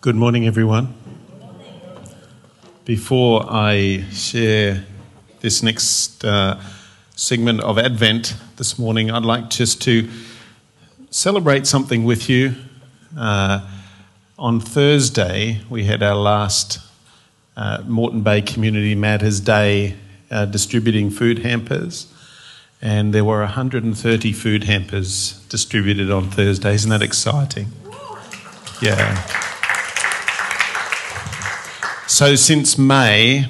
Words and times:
Good 0.00 0.14
morning, 0.14 0.46
everyone. 0.46 0.94
Before 2.84 3.44
I 3.50 4.04
share 4.12 4.84
this 5.40 5.60
next 5.64 6.24
uh, 6.24 6.60
segment 7.16 7.60
of 7.62 7.80
Advent 7.80 8.36
this 8.58 8.78
morning, 8.78 9.10
I'd 9.10 9.24
like 9.24 9.50
just 9.50 9.82
to 9.82 10.08
celebrate 11.10 11.66
something 11.66 12.04
with 12.04 12.30
you. 12.30 12.54
Uh, 13.18 13.68
on 14.38 14.60
Thursday, 14.60 15.62
we 15.68 15.82
had 15.82 16.00
our 16.00 16.14
last 16.14 16.78
uh, 17.56 17.82
Moreton 17.84 18.22
Bay 18.22 18.40
Community 18.40 18.94
Matters 18.94 19.40
Day 19.40 19.96
uh, 20.30 20.44
distributing 20.44 21.10
food 21.10 21.40
hampers. 21.40 22.06
And 22.80 23.12
there 23.12 23.24
were 23.24 23.40
130 23.40 24.32
food 24.32 24.62
hampers 24.62 25.44
distributed 25.48 26.08
on 26.12 26.30
Thursday. 26.30 26.74
Isn't 26.74 26.90
that 26.90 27.02
exciting? 27.02 27.72
Yeah. 28.80 29.46
So 32.18 32.34
since 32.34 32.76
May, 32.76 33.46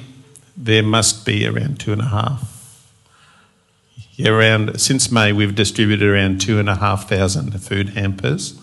there 0.55 0.83
must 0.83 1.25
be 1.25 1.47
around 1.47 1.79
two 1.79 1.91
and 1.91 2.03
a 2.03 2.05
half. 2.05 2.93
Yeah, 4.13 4.29
around 4.29 4.79
since 4.79 5.11
May, 5.11 5.33
we've 5.33 5.55
distributed 5.55 6.07
around 6.07 6.39
two 6.39 6.59
and 6.59 6.69
a 6.69 6.75
half 6.75 7.09
thousand 7.09 7.59
food 7.63 7.89
hampers, 7.89 8.61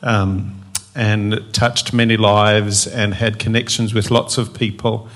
um, 0.00 0.62
and 0.94 1.44
touched 1.52 1.92
many 1.92 2.16
lives 2.16 2.86
and 2.86 3.12
had 3.12 3.38
connections 3.38 3.92
with 3.92 4.10
lots 4.10 4.38
of 4.38 4.54
people. 4.54 5.06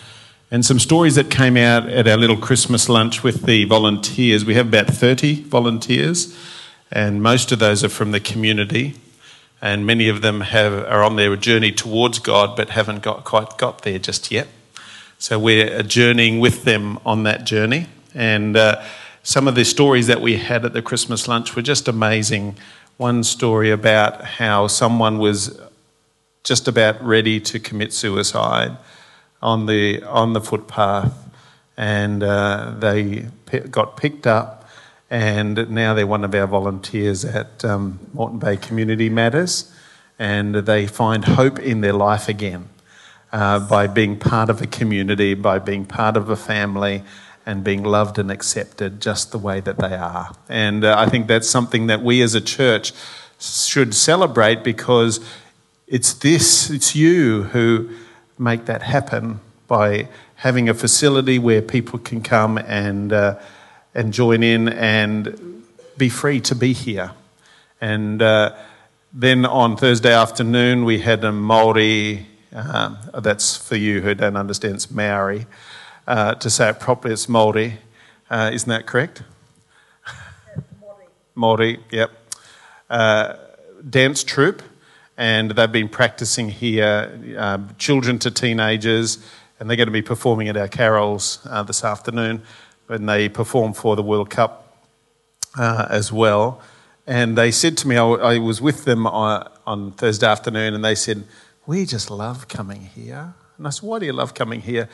And 0.50 0.66
some 0.66 0.78
stories 0.78 1.14
that 1.14 1.30
came 1.30 1.56
out 1.56 1.88
at 1.88 2.06
our 2.06 2.18
little 2.18 2.36
Christmas 2.36 2.90
lunch 2.90 3.22
with 3.22 3.46
the 3.46 3.64
volunteers. 3.64 4.44
We 4.44 4.52
have 4.52 4.68
about 4.68 4.88
30 4.88 5.44
volunteers, 5.44 6.36
and 6.92 7.22
most 7.22 7.52
of 7.52 7.58
those 7.58 7.82
are 7.82 7.88
from 7.88 8.10
the 8.10 8.20
community 8.20 8.96
and 9.62 9.86
many 9.86 10.08
of 10.08 10.22
them 10.22 10.40
have, 10.40 10.72
are 10.72 11.02
on 11.02 11.16
their 11.16 11.36
journey 11.36 11.72
towards 11.72 12.18
God 12.18 12.56
but 12.56 12.70
haven't 12.70 13.02
got, 13.02 13.24
quite 13.24 13.58
got 13.58 13.82
there 13.82 13.98
just 13.98 14.30
yet. 14.30 14.48
So 15.18 15.38
we're 15.38 15.82
journeying 15.82 16.40
with 16.40 16.64
them 16.64 16.98
on 17.04 17.24
that 17.24 17.44
journey. 17.44 17.86
And 18.14 18.56
uh, 18.56 18.82
some 19.22 19.46
of 19.46 19.54
the 19.54 19.64
stories 19.64 20.06
that 20.06 20.22
we 20.22 20.36
had 20.36 20.64
at 20.64 20.72
the 20.72 20.80
Christmas 20.80 21.28
lunch 21.28 21.54
were 21.54 21.62
just 21.62 21.88
amazing. 21.88 22.56
One 22.96 23.22
story 23.22 23.70
about 23.70 24.24
how 24.24 24.66
someone 24.66 25.18
was 25.18 25.60
just 26.42 26.68
about 26.68 27.04
ready 27.04 27.38
to 27.40 27.60
commit 27.60 27.92
suicide 27.92 28.78
on 29.42 29.66
the, 29.66 30.02
on 30.04 30.32
the 30.32 30.40
footpath, 30.40 31.12
and 31.76 32.22
uh, 32.22 32.74
they 32.78 33.26
got 33.70 33.96
picked 33.96 34.26
up 34.26 34.59
and 35.10 35.68
now 35.70 35.92
they're 35.92 36.06
one 36.06 36.24
of 36.24 36.34
our 36.34 36.46
volunteers 36.46 37.24
at 37.24 37.64
um, 37.64 37.98
Moreton 38.14 38.38
Bay 38.38 38.56
Community 38.56 39.08
Matters, 39.08 39.70
and 40.18 40.54
they 40.54 40.86
find 40.86 41.24
hope 41.24 41.58
in 41.58 41.80
their 41.80 41.92
life 41.92 42.28
again 42.28 42.68
uh, 43.32 43.58
by 43.58 43.88
being 43.88 44.18
part 44.18 44.48
of 44.48 44.62
a 44.62 44.66
community, 44.66 45.34
by 45.34 45.58
being 45.58 45.84
part 45.84 46.16
of 46.16 46.30
a 46.30 46.36
family, 46.36 47.02
and 47.44 47.64
being 47.64 47.82
loved 47.82 48.18
and 48.18 48.30
accepted 48.30 49.00
just 49.00 49.32
the 49.32 49.38
way 49.38 49.58
that 49.60 49.78
they 49.78 49.94
are. 49.94 50.32
And 50.48 50.84
uh, 50.84 50.94
I 50.96 51.08
think 51.08 51.26
that's 51.26 51.48
something 51.48 51.88
that 51.88 52.02
we 52.02 52.22
as 52.22 52.34
a 52.34 52.40
church 52.40 52.92
should 53.40 53.94
celebrate 53.94 54.62
because 54.62 55.18
it's 55.88 56.12
this, 56.12 56.70
it's 56.70 56.94
you 56.94 57.44
who 57.44 57.90
make 58.38 58.66
that 58.66 58.82
happen 58.82 59.40
by 59.66 60.08
having 60.36 60.68
a 60.68 60.74
facility 60.74 61.38
where 61.38 61.62
people 61.62 61.98
can 61.98 62.22
come 62.22 62.58
and 62.58 63.12
uh, 63.12 63.38
and 63.94 64.12
join 64.12 64.42
in 64.42 64.68
and 64.68 65.64
be 65.96 66.08
free 66.08 66.40
to 66.40 66.54
be 66.54 66.72
here. 66.72 67.12
And 67.80 68.22
uh, 68.22 68.56
then 69.12 69.44
on 69.44 69.76
Thursday 69.76 70.12
afternoon, 70.12 70.84
we 70.84 71.00
had 71.00 71.24
a 71.24 71.32
Maori, 71.32 72.26
um, 72.52 72.98
that's 73.14 73.56
for 73.56 73.76
you 73.76 74.00
who 74.00 74.14
don't 74.14 74.36
understand, 74.36 74.76
it's 74.76 74.90
Maori. 74.90 75.46
Uh, 76.06 76.34
to 76.34 76.50
say 76.50 76.70
it 76.70 76.80
properly, 76.80 77.14
it's 77.14 77.28
Maori. 77.28 77.78
Uh, 78.30 78.50
isn't 78.52 78.68
that 78.68 78.86
correct? 78.86 79.22
Maori. 80.80 81.04
Maori, 81.34 81.80
yep. 81.90 82.10
Uh, 82.88 83.36
dance 83.88 84.22
troupe, 84.22 84.62
and 85.16 85.50
they've 85.52 85.72
been 85.72 85.88
practicing 85.88 86.48
here, 86.48 87.36
um, 87.36 87.74
children 87.78 88.18
to 88.20 88.30
teenagers, 88.30 89.18
and 89.58 89.68
they're 89.68 89.76
going 89.76 89.86
to 89.86 89.92
be 89.92 90.02
performing 90.02 90.48
at 90.48 90.56
our 90.56 90.68
carols 90.68 91.40
uh, 91.48 91.62
this 91.62 91.84
afternoon 91.84 92.42
when 92.90 93.06
they 93.06 93.28
performed 93.28 93.76
for 93.76 93.94
the 93.94 94.02
World 94.02 94.30
Cup 94.30 94.76
uh, 95.56 95.86
as 95.88 96.12
well. 96.12 96.60
And 97.06 97.38
they 97.38 97.52
said 97.52 97.76
to 97.78 97.88
me, 97.88 97.96
I, 97.96 98.04
I 98.04 98.38
was 98.38 98.60
with 98.60 98.84
them 98.84 99.06
on, 99.06 99.48
on, 99.64 99.92
Thursday 99.92 100.26
afternoon, 100.26 100.74
and 100.74 100.84
they 100.84 100.96
said, 100.96 101.22
We 101.66 101.86
just 101.86 102.10
love 102.10 102.48
coming 102.48 102.86
here. 102.86 103.34
And 103.56 103.66
I 103.68 103.70
said, 103.70 103.88
Why 103.88 104.00
do 104.00 104.06
you 104.06 104.12
love 104.12 104.34
coming 104.34 104.62
here? 104.62 104.88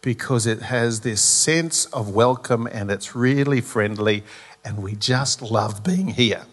Because 0.00 0.46
it 0.46 0.62
has 0.62 1.00
this 1.00 1.20
sense 1.22 1.86
of 1.86 2.10
welcome 2.10 2.68
and 2.68 2.88
it's 2.88 3.16
really 3.16 3.60
friendly, 3.60 4.22
and 4.64 4.80
we 4.80 4.94
just 4.94 5.42
love 5.42 5.82
being 5.82 6.06
here. 6.06 6.44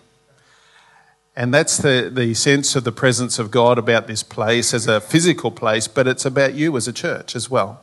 And 1.36 1.54
that's 1.54 1.78
the, 1.78 2.12
the 2.12 2.34
sense 2.34 2.76
of 2.76 2.86
the 2.86 2.92
presence 2.92 3.38
of 3.38 3.52
God 3.52 3.78
about 3.78 4.08
this 4.08 4.24
place 4.24 4.74
as 4.74 4.88
a 4.88 5.00
physical 5.00 5.52
place, 5.52 5.88
but 5.88 6.08
it's 6.08 6.26
about 6.26 6.56
you 6.56 6.76
as 6.76 6.88
a 6.88 6.94
church 6.94 7.36
as 7.36 7.52
well. 7.52 7.82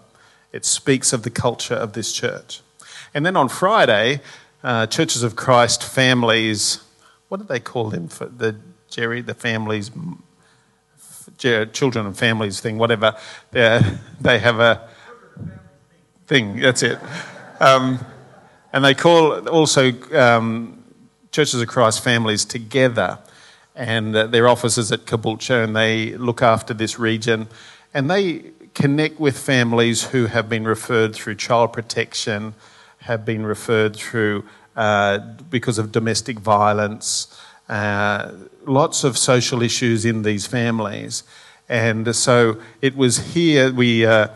It 0.51 0.65
speaks 0.65 1.13
of 1.13 1.23
the 1.23 1.31
culture 1.31 1.77
of 1.77 1.93
this 1.93 2.13
church. 2.13 2.64
And 3.15 3.25
then 3.25 3.37
on 3.37 3.49
Friday, 3.49 4.21
uh, 4.63 4.87
Churches 4.87 5.23
of 5.23 5.37
Christ 5.37 5.83
families, 5.83 6.83
what 7.29 7.39
do 7.39 7.47
they 7.47 7.61
call 7.61 7.91
them 7.91 8.09
for 8.09 8.27
the 8.27 8.57
Jerry, 8.91 9.23
the 9.23 9.35
families, 9.35 9.91
children 11.39 12.07
and 12.07 12.17
families 12.17 12.61
thing, 12.61 12.79
whatever. 12.79 13.17
They 13.51 14.39
have 14.39 14.61
a 14.61 14.89
thing, 16.27 16.61
that's 16.61 16.83
it. 16.83 16.99
Um, 17.61 17.99
and 18.73 18.85
they 18.85 18.95
call 18.95 19.49
also 19.49 19.93
um, 20.13 20.85
Churches 21.31 21.61
of 21.61 21.69
Christ 21.69 22.03
families 22.05 22.45
together, 22.45 23.19
and 23.75 24.15
uh, 24.15 24.27
their 24.29 24.47
offices 24.47 24.93
at 24.93 25.05
Caboolture, 25.07 25.65
and 25.65 25.75
they 25.75 26.17
look 26.17 26.43
after 26.43 26.73
this 26.73 26.99
region. 26.99 27.49
And 27.93 28.09
they 28.09 28.53
connect 28.75 29.19
with 29.19 29.37
families 29.37 30.05
who 30.05 30.27
have 30.27 30.49
been 30.49 30.65
referred 30.65 31.15
through 31.15 31.35
child 31.37 31.73
protection 31.73 32.55
have 33.05 33.25
been 33.25 33.45
referred 33.45 33.95
through 33.97 34.45
uh, 34.77 35.19
because 35.51 35.79
of 35.79 35.93
domestic 35.93 36.39
violence, 36.39 37.39
uh, 37.69 38.33
lots 38.67 39.05
of 39.05 39.17
social 39.17 39.63
issues 39.63 40.05
in 40.05 40.23
these 40.23 40.47
families. 40.47 41.23
And 41.69 42.15
so 42.15 42.61
it 42.81 42.97
was 42.97 43.35
here 43.35 43.73
we, 43.73 44.05
uh, 44.07 44.29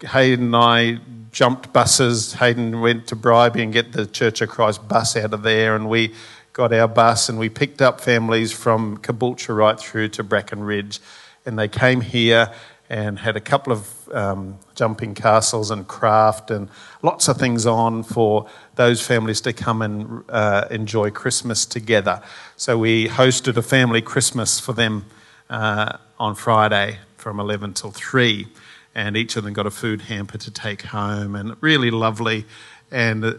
Hayden 0.00 0.46
and 0.46 0.56
I 0.56 0.98
jumped 1.32 1.72
buses. 1.72 2.34
Hayden 2.34 2.80
went 2.80 3.08
to 3.08 3.16
Bribie 3.16 3.62
and 3.62 3.72
get 3.72 3.92
the 3.92 4.06
Church 4.06 4.40
of 4.40 4.48
Christ 4.48 4.86
bus 4.88 5.16
out 5.16 5.34
of 5.34 5.42
there, 5.42 5.74
and 5.74 5.88
we 5.88 6.14
got 6.52 6.72
our 6.72 6.86
bus 6.86 7.28
and 7.28 7.38
we 7.38 7.48
picked 7.48 7.82
up 7.82 8.00
families 8.00 8.52
from 8.52 8.98
Caboolture 8.98 9.56
right 9.56 9.78
through 9.78 10.08
to 10.10 10.22
Bracken 10.22 10.62
Ridge. 10.62 11.00
And 11.44 11.58
they 11.58 11.68
came 11.68 12.00
here 12.00 12.52
and 12.88 13.18
had 13.18 13.36
a 13.36 13.40
couple 13.40 13.72
of 13.72 13.93
um, 14.12 14.58
jumping 14.74 15.14
castles 15.14 15.70
and 15.70 15.86
craft 15.86 16.50
and 16.50 16.68
lots 17.02 17.28
of 17.28 17.36
things 17.36 17.66
on 17.66 18.02
for 18.02 18.48
those 18.74 19.04
families 19.04 19.40
to 19.42 19.52
come 19.52 19.82
and 19.82 20.24
uh, 20.28 20.66
enjoy 20.70 21.10
Christmas 21.10 21.66
together. 21.66 22.22
So 22.56 22.78
we 22.78 23.08
hosted 23.08 23.56
a 23.56 23.62
family 23.62 24.02
Christmas 24.02 24.60
for 24.60 24.72
them 24.72 25.06
uh, 25.50 25.98
on 26.18 26.34
Friday 26.34 26.98
from 27.16 27.40
11 27.40 27.74
till 27.74 27.90
3, 27.90 28.46
and 28.94 29.16
each 29.16 29.36
of 29.36 29.44
them 29.44 29.54
got 29.54 29.66
a 29.66 29.70
food 29.70 30.02
hamper 30.02 30.38
to 30.38 30.50
take 30.50 30.82
home, 30.82 31.34
and 31.34 31.56
really 31.62 31.90
lovely. 31.90 32.44
And 32.90 33.24
uh, 33.24 33.34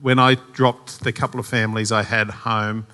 when 0.00 0.18
I 0.18 0.36
dropped 0.52 1.02
the 1.02 1.12
couple 1.12 1.40
of 1.40 1.46
families 1.46 1.90
I 1.90 2.04
had 2.04 2.30
home, 2.30 2.86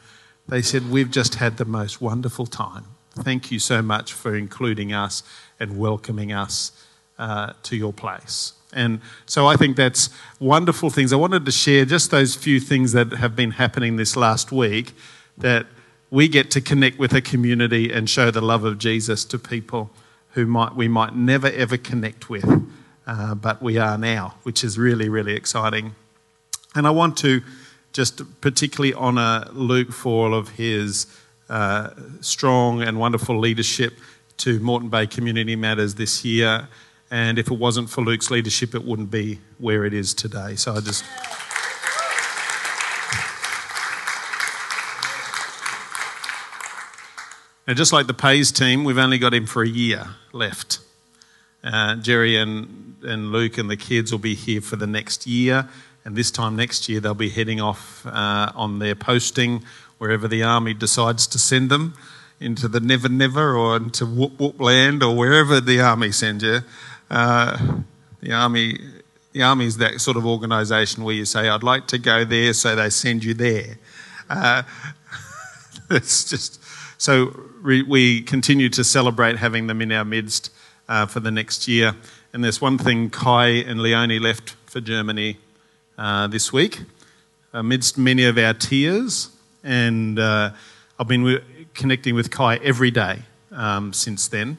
they 0.48 0.62
said, 0.62 0.90
We've 0.90 1.10
just 1.10 1.36
had 1.36 1.56
the 1.56 1.64
most 1.64 2.00
wonderful 2.00 2.46
time. 2.46 2.86
Thank 3.16 3.52
you 3.52 3.58
so 3.58 3.80
much 3.80 4.12
for 4.12 4.34
including 4.34 4.92
us 4.92 5.22
and 5.60 5.78
welcoming 5.78 6.32
us 6.32 6.72
uh, 7.18 7.52
to 7.64 7.76
your 7.76 7.92
place. 7.92 8.52
And 8.72 9.00
so 9.26 9.46
I 9.46 9.56
think 9.56 9.76
that's 9.76 10.10
wonderful 10.40 10.90
things. 10.90 11.12
I 11.12 11.16
wanted 11.16 11.46
to 11.46 11.52
share 11.52 11.84
just 11.84 12.10
those 12.10 12.34
few 12.34 12.58
things 12.58 12.92
that 12.92 13.12
have 13.12 13.36
been 13.36 13.52
happening 13.52 13.96
this 13.96 14.16
last 14.16 14.50
week 14.50 14.92
that 15.38 15.66
we 16.10 16.28
get 16.28 16.50
to 16.52 16.60
connect 16.60 16.98
with 16.98 17.12
a 17.12 17.20
community 17.20 17.92
and 17.92 18.08
show 18.10 18.30
the 18.30 18.40
love 18.40 18.64
of 18.64 18.78
Jesus 18.78 19.24
to 19.26 19.38
people 19.38 19.90
who 20.30 20.46
might, 20.46 20.74
we 20.74 20.88
might 20.88 21.14
never 21.14 21.48
ever 21.48 21.76
connect 21.76 22.28
with, 22.28 22.44
uh, 23.06 23.34
but 23.34 23.62
we 23.62 23.78
are 23.78 23.96
now, 23.96 24.34
which 24.42 24.64
is 24.64 24.76
really, 24.76 25.08
really 25.08 25.34
exciting. 25.34 25.94
And 26.74 26.86
I 26.86 26.90
want 26.90 27.16
to 27.18 27.42
just 27.92 28.40
particularly 28.40 28.92
honour 28.94 29.46
Luke 29.52 29.92
for 29.92 30.26
all 30.26 30.34
of 30.34 30.50
his 30.50 31.06
uh, 31.48 31.90
strong 32.20 32.82
and 32.82 32.98
wonderful 32.98 33.38
leadership 33.38 33.94
to 34.38 34.58
Moreton 34.58 34.88
Bay 34.88 35.06
Community 35.06 35.54
Matters 35.54 35.94
this 35.94 36.24
year. 36.24 36.68
And 37.14 37.38
if 37.38 37.48
it 37.48 37.56
wasn't 37.56 37.90
for 37.90 38.02
Luke's 38.02 38.28
leadership, 38.28 38.74
it 38.74 38.84
wouldn't 38.84 39.08
be 39.08 39.38
where 39.58 39.84
it 39.84 39.94
is 39.94 40.14
today. 40.14 40.56
So 40.56 40.74
I 40.74 40.80
just. 40.80 41.04
Now, 47.68 47.74
just 47.74 47.92
like 47.92 48.08
the 48.08 48.14
Pays 48.14 48.50
team, 48.50 48.82
we've 48.82 48.98
only 48.98 49.18
got 49.18 49.32
him 49.32 49.46
for 49.46 49.62
a 49.62 49.68
year 49.68 50.08
left. 50.32 50.80
Uh, 51.62 51.94
Jerry 51.94 52.36
and, 52.36 52.96
and 53.04 53.30
Luke 53.30 53.58
and 53.58 53.70
the 53.70 53.76
kids 53.76 54.10
will 54.10 54.18
be 54.18 54.34
here 54.34 54.60
for 54.60 54.74
the 54.74 54.88
next 54.88 55.24
year, 55.24 55.68
and 56.04 56.16
this 56.16 56.32
time 56.32 56.56
next 56.56 56.88
year 56.88 56.98
they'll 56.98 57.14
be 57.14 57.30
heading 57.30 57.60
off 57.60 58.04
uh, 58.06 58.50
on 58.56 58.80
their 58.80 58.96
posting 58.96 59.62
wherever 59.98 60.26
the 60.26 60.42
army 60.42 60.74
decides 60.74 61.28
to 61.28 61.38
send 61.38 61.70
them 61.70 61.94
into 62.40 62.66
the 62.66 62.80
Never 62.80 63.08
Never 63.08 63.56
or 63.56 63.76
into 63.76 64.04
Whoop 64.04 64.40
Whoop 64.40 64.60
Land 64.60 65.04
or 65.04 65.16
wherever 65.16 65.60
the 65.60 65.80
army 65.80 66.10
sends 66.10 66.42
you. 66.42 66.62
Uh, 67.14 67.76
the 68.22 68.32
army, 68.32 68.76
the 69.30 69.40
army 69.40 69.66
is 69.66 69.76
that 69.76 70.00
sort 70.00 70.16
of 70.16 70.26
organisation 70.26 71.04
where 71.04 71.14
you 71.14 71.24
say, 71.24 71.48
"I'd 71.48 71.62
like 71.62 71.86
to 71.88 71.98
go 71.98 72.24
there," 72.24 72.52
so 72.52 72.74
they 72.74 72.90
send 72.90 73.22
you 73.22 73.34
there. 73.34 73.78
Uh, 74.28 74.64
it's 75.90 76.28
just 76.28 76.60
so 76.98 77.40
we 77.62 78.20
continue 78.22 78.68
to 78.70 78.82
celebrate 78.82 79.36
having 79.36 79.68
them 79.68 79.80
in 79.80 79.92
our 79.92 80.04
midst 80.04 80.50
uh, 80.88 81.06
for 81.06 81.20
the 81.20 81.30
next 81.30 81.68
year. 81.68 81.94
And 82.32 82.42
there's 82.42 82.60
one 82.60 82.78
thing 82.78 83.10
Kai 83.10 83.46
and 83.46 83.80
Leonie 83.80 84.18
left 84.18 84.56
for 84.66 84.80
Germany 84.80 85.36
uh, 85.96 86.26
this 86.26 86.52
week, 86.52 86.80
amidst 87.52 87.96
many 87.96 88.24
of 88.24 88.38
our 88.38 88.54
tears. 88.54 89.30
And 89.62 90.18
uh, 90.18 90.50
I've 90.98 91.06
been 91.06 91.40
connecting 91.74 92.16
with 92.16 92.32
Kai 92.32 92.56
every 92.56 92.90
day 92.90 93.22
um, 93.52 93.92
since 93.92 94.26
then. 94.26 94.58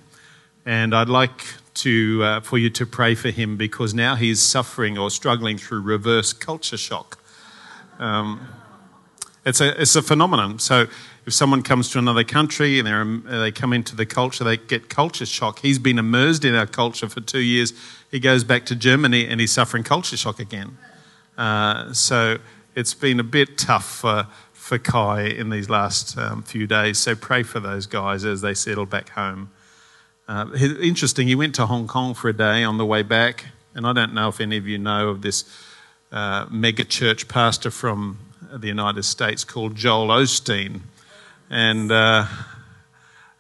And 0.66 0.96
I'd 0.96 1.10
like 1.10 1.44
to, 1.76 2.24
uh, 2.24 2.42
for 2.42 2.58
you 2.58 2.70
to 2.72 2.86
pray 2.86 3.16
for 3.16 3.30
him 3.30 3.58
because 3.58 3.94
now 3.94 4.16
he's 4.16 4.42
suffering 4.42 4.98
or 4.98 5.10
struggling 5.10 5.58
through 5.58 5.82
reverse 5.82 6.34
culture 6.34 6.78
shock. 6.78 7.20
Um, 8.00 8.48
it's, 9.46 9.62
a, 9.62 9.80
it's 9.82 9.96
a 9.96 10.02
phenomenon. 10.02 10.60
So 10.60 10.88
if 11.26 11.34
someone 11.34 11.62
comes 11.62 11.90
to 11.92 12.00
another 12.00 12.24
country 12.24 12.80
and 12.80 13.26
they 13.26 13.52
come 13.52 13.74
into 13.74 13.96
the 13.96 14.06
culture, 14.06 14.44
they 14.44 14.58
get 14.58 14.90
culture 14.90 15.26
shock. 15.26 15.60
He's 15.60 15.80
been 15.80 16.00
immersed 16.00 16.46
in 16.46 16.56
our 16.56 16.68
culture 16.68 17.10
for 17.10 17.22
two 17.22 17.40
years. 17.40 17.74
He 18.10 18.20
goes 18.20 18.44
back 18.44 18.66
to 18.68 18.76
Germany 18.76 19.28
and 19.28 19.40
he's 19.40 19.52
suffering 19.52 19.84
culture 19.84 20.18
shock 20.18 20.40
again. 20.40 20.78
Uh, 21.38 21.94
so 21.94 22.38
it's 22.76 22.94
been 22.94 23.20
a 23.20 23.24
bit 23.24 23.58
tough 23.58 23.86
for, 23.86 24.28
for 24.54 24.78
Kai 24.78 25.24
in 25.24 25.50
these 25.50 25.70
last 25.70 26.18
um, 26.18 26.44
few 26.44 26.68
days. 26.68 26.98
So 26.98 27.16
pray 27.16 27.44
for 27.44 27.60
those 27.60 27.86
guys 27.86 28.24
as 28.26 28.42
they 28.42 28.54
settle 28.54 28.86
back 28.86 29.10
home. 29.10 29.50
Uh, 30.28 30.48
interesting, 30.82 31.28
he 31.28 31.36
went 31.36 31.54
to 31.54 31.68
Hong 31.68 31.88
Kong 31.88 32.16
for 32.16 32.30
a 32.30 32.34
day 32.34 32.64
on 32.64 32.78
the 32.78 32.86
way 32.86 33.04
back. 33.04 33.46
And 33.76 33.86
I 33.86 33.94
don't 33.94 34.14
know 34.14 34.30
if 34.30 34.42
any 34.42 34.58
of 34.58 34.68
you 34.68 34.80
know 34.80 35.10
of 35.10 35.22
this 35.22 35.46
uh, 36.12 36.48
mega 36.50 36.84
church 36.84 37.28
pastor 37.28 37.70
from 37.70 38.18
the 38.52 38.68
United 38.68 39.04
States 39.04 39.44
called 39.44 39.76
Joel 39.76 40.08
Osteen. 40.08 40.82
And 41.50 41.92
uh, 41.92 42.26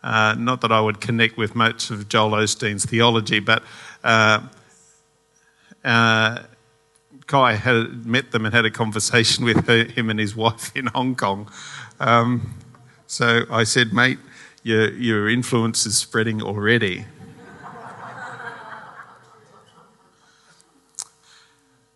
uh, 0.03 0.35
not 0.37 0.61
that 0.61 0.71
I 0.71 0.79
would 0.79 1.01
connect 1.01 1.37
with 1.37 1.55
much 1.55 1.89
of 1.89 2.07
Joel 2.07 2.31
Osteen's 2.31 2.85
theology, 2.85 3.39
but 3.39 3.63
uh, 4.03 4.41
uh, 5.83 6.43
Kai 7.25 7.53
had 7.53 8.05
met 8.05 8.31
them 8.31 8.45
and 8.45 8.53
had 8.53 8.65
a 8.65 8.71
conversation 8.71 9.43
with 9.45 9.65
her, 9.65 9.85
him 9.85 10.11
and 10.11 10.19
his 10.19 10.35
wife 10.35 10.75
in 10.75 10.85
Hong 10.87 11.15
Kong. 11.15 11.49
Um, 11.99 12.53
so 13.07 13.45
I 13.49 13.63
said, 13.63 13.91
mate, 13.91 14.19
your, 14.65 14.91
your 14.93 15.29
influence 15.29 15.85
is 15.85 15.95
spreading 15.95 16.41
already. 16.41 17.05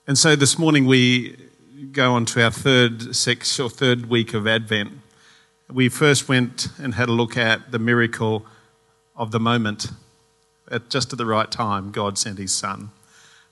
and 0.06 0.16
so 0.16 0.36
this 0.36 0.60
morning 0.60 0.86
we 0.86 1.36
go 1.92 2.14
on 2.14 2.26
to 2.26 2.44
our 2.44 2.52
third 2.52 3.08
or 3.08 3.70
third 3.72 4.06
week 4.06 4.36
of 4.36 4.46
Advent 4.46 4.92
we 5.72 5.90
first 5.90 6.30
went 6.30 6.68
and 6.78 6.94
had 6.94 7.10
a 7.10 7.12
look 7.12 7.38
at 7.38 7.72
the 7.72 7.80
miracle 7.80 8.46
of 9.16 9.32
the 9.32 9.40
moment. 9.40 9.88
At 10.70 10.90
just 10.90 11.12
at 11.12 11.18
the 11.18 11.26
right 11.26 11.50
time, 11.50 11.92
God 11.92 12.20
sent 12.20 12.38
his 12.38 12.52
son. 12.52 12.92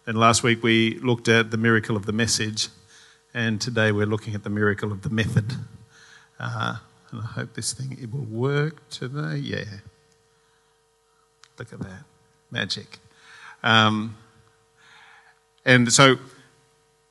Then 0.06 0.16
last 0.16 0.44
week 0.44 0.62
we 0.62 1.00
looked 1.00 1.28
at 1.28 1.50
the 1.50 1.58
miracle 1.58 1.96
of 1.96 2.06
the 2.06 2.12
message, 2.12 2.68
and 3.34 3.60
today 3.60 3.92
we're 3.92 4.06
looking 4.06 4.36
at 4.36 4.44
the 4.44 4.50
miracle 4.52 4.92
of 4.92 5.02
the 5.02 5.10
method. 5.10 5.54
Uh, 6.40 6.78
and 7.12 7.21
I 7.21 7.25
hope 7.25 7.54
this 7.54 7.74
thing 7.74 7.98
it 8.01 8.12
will 8.12 8.25
work 8.25 8.88
today. 8.89 9.38
Yeah. 9.38 9.65
Look 11.57 11.74
at 11.74 11.80
that. 11.80 12.04
Magic. 12.51 13.00
Um, 13.63 14.18
and 15.65 15.92
so, 15.92 16.18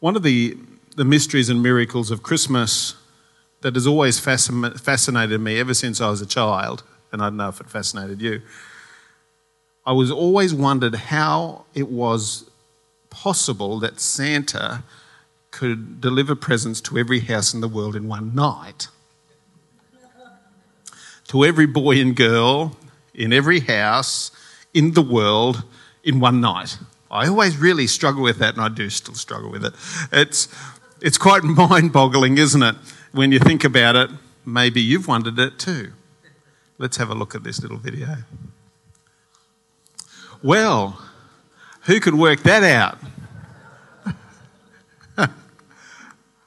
one 0.01 0.17
of 0.17 0.23
the, 0.23 0.57
the 0.97 1.05
mysteries 1.05 1.49
and 1.49 1.63
miracles 1.63 2.11
of 2.11 2.23
Christmas 2.23 2.95
that 3.63 3.75
has 3.75 3.87
always 3.87 4.21
fascinated 4.21 5.41
me 5.41 5.59
ever 5.59 5.75
since 5.75 6.01
I 6.01 6.09
was 6.11 6.21
a 6.21 6.27
child, 6.27 6.83
and 7.11 7.23
I 7.23 7.27
don't 7.27 7.39
know 7.39 7.49
if 7.49 7.61
it 7.61 7.69
fascinated 7.69 8.21
you. 8.21 8.43
I 9.85 9.93
was 9.93 10.11
always 10.11 10.55
wondered 10.55 10.95
how 10.95 11.65
it 11.75 11.89
was 11.89 12.51
possible 13.11 13.79
that 13.81 14.01
Santa 14.01 14.85
could 15.51 16.01
deliver 16.01 16.35
presents 16.35 16.81
to 16.83 16.99
every 16.99 17.21
house 17.21 17.55
in 17.55 17.61
the 17.61 17.69
world 17.69 17.97
in 17.97 18.09
one 18.09 18.35
night. 18.35 18.89
To 21.37 21.45
every 21.45 21.67
boy 21.67 22.01
and 22.01 22.17
girl 22.17 22.77
in 23.15 23.33
every 23.33 23.61
house 23.61 24.31
in 24.73 24.93
the 24.93 25.03
world 25.03 25.65
in 26.03 26.21
one 26.21 26.41
night. 26.41 26.79
I 27.11 27.29
always 27.29 27.57
really 27.57 27.87
struggle 27.87 28.23
with 28.23 28.39
that, 28.39 28.55
and 28.55 28.63
I 28.63 28.69
do 28.69 28.91
still 28.91 29.15
struggle 29.15 29.51
with 29.51 29.65
it. 29.65 29.75
It's, 30.13 30.49
it's 31.01 31.19
quite 31.19 31.43
mind 31.45 31.93
boggling, 31.93 32.39
isn't 32.39 32.63
it? 32.63 32.77
when 33.17 33.33
you 33.33 33.39
think 33.39 33.65
about 33.65 33.97
it, 33.97 34.11
maybe 34.45 34.81
you've 34.83 35.09
wondered 35.09 35.39
it 35.39 35.59
too. 35.59 35.93
Let's 36.79 36.99
have 36.99 37.09
a 37.09 37.15
look 37.15 37.35
at 37.35 37.43
this 37.43 37.63
little 37.63 37.79
video. 37.79 38.17
Well, 40.43 41.01
who 41.83 41.99
could 41.99 42.15
work 42.15 42.43
that 42.43 42.63
out? 42.63 42.99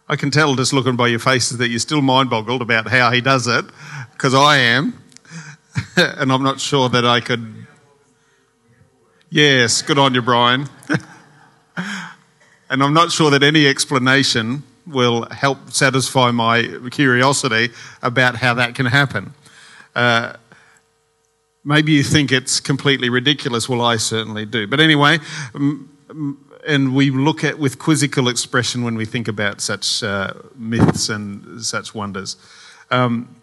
I 0.08 0.16
can 0.16 0.30
tell 0.30 0.56
just 0.56 0.74
looking 0.74 0.96
by 0.96 1.08
your 1.08 1.18
faces 1.18 1.58
that 1.58 1.70
you're 1.70 1.80
still 1.80 2.04
mind 2.04 2.30
boggled 2.30 2.62
about 2.62 2.88
how 2.88 3.10
he 3.10 3.20
does 3.20 3.48
it, 3.48 3.66
because 4.20 4.34
I 4.34 4.58
am. 4.58 5.02
and 5.96 6.30
I'm 6.30 6.44
not 6.44 6.60
sure 6.60 6.90
that 6.90 7.06
I 7.06 7.22
could. 7.22 7.66
Yes, 9.30 9.82
good 9.82 9.98
on 9.98 10.14
you, 10.14 10.22
Brian. 10.22 10.68
and 12.70 12.84
I'm 12.84 12.94
not 12.94 13.14
sure 13.14 13.32
that 13.32 13.44
any 13.44 13.66
explanation 13.66 14.64
will 14.86 15.26
help 15.30 15.72
satisfy 15.72 16.32
my 16.32 16.68
curiosity 16.92 17.70
about 18.02 18.36
how 18.36 18.54
that 18.56 18.76
can 18.76 18.88
happen. 18.88 19.34
Uh, 19.96 20.34
maybe 21.64 21.94
you 21.94 22.04
think 22.04 22.34
it's 22.34 22.60
completely 22.60 23.10
ridiculous. 23.10 23.70
Well, 23.70 23.82
I 23.82 23.96
certainly 23.96 24.46
do. 24.46 24.68
But 24.68 24.82
anyway, 24.82 25.20
and 26.68 26.94
we 26.94 27.10
look 27.10 27.46
at 27.46 27.58
with 27.58 27.80
quizzical 27.80 28.28
expression 28.28 28.84
when 28.84 28.96
we 28.96 29.06
think 29.06 29.30
about 29.30 29.62
such 29.62 30.04
uh, 30.04 30.34
myths 30.58 31.08
and 31.08 31.64
such 31.64 31.96
wonders. 31.96 32.36
Um, 32.92 33.39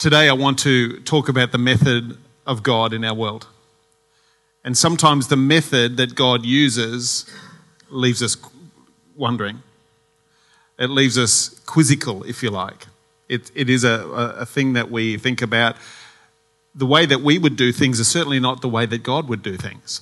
today, 0.00 0.30
I 0.30 0.32
want 0.32 0.58
to 0.60 0.98
talk 1.00 1.28
about 1.28 1.52
the 1.52 1.58
method 1.58 2.16
of 2.46 2.62
God 2.62 2.94
in 2.94 3.04
our 3.04 3.14
world. 3.14 3.46
And 4.64 4.76
sometimes 4.76 5.28
the 5.28 5.36
method 5.36 5.98
that 5.98 6.14
God 6.14 6.44
uses 6.44 7.30
leaves 7.90 8.22
us 8.22 8.36
wondering. 9.14 9.62
It 10.78 10.88
leaves 10.88 11.18
us 11.18 11.50
quizzical, 11.66 12.24
if 12.24 12.42
you 12.42 12.50
like. 12.50 12.86
It, 13.28 13.50
it 13.54 13.68
is 13.68 13.84
a, 13.84 14.06
a 14.38 14.46
thing 14.46 14.72
that 14.72 14.90
we 14.90 15.18
think 15.18 15.42
about. 15.42 15.76
The 16.74 16.86
way 16.86 17.04
that 17.04 17.20
we 17.20 17.38
would 17.38 17.56
do 17.56 17.70
things 17.70 18.00
is 18.00 18.08
certainly 18.08 18.40
not 18.40 18.62
the 18.62 18.70
way 18.70 18.86
that 18.86 19.02
God 19.02 19.28
would 19.28 19.42
do 19.42 19.58
things. 19.58 20.00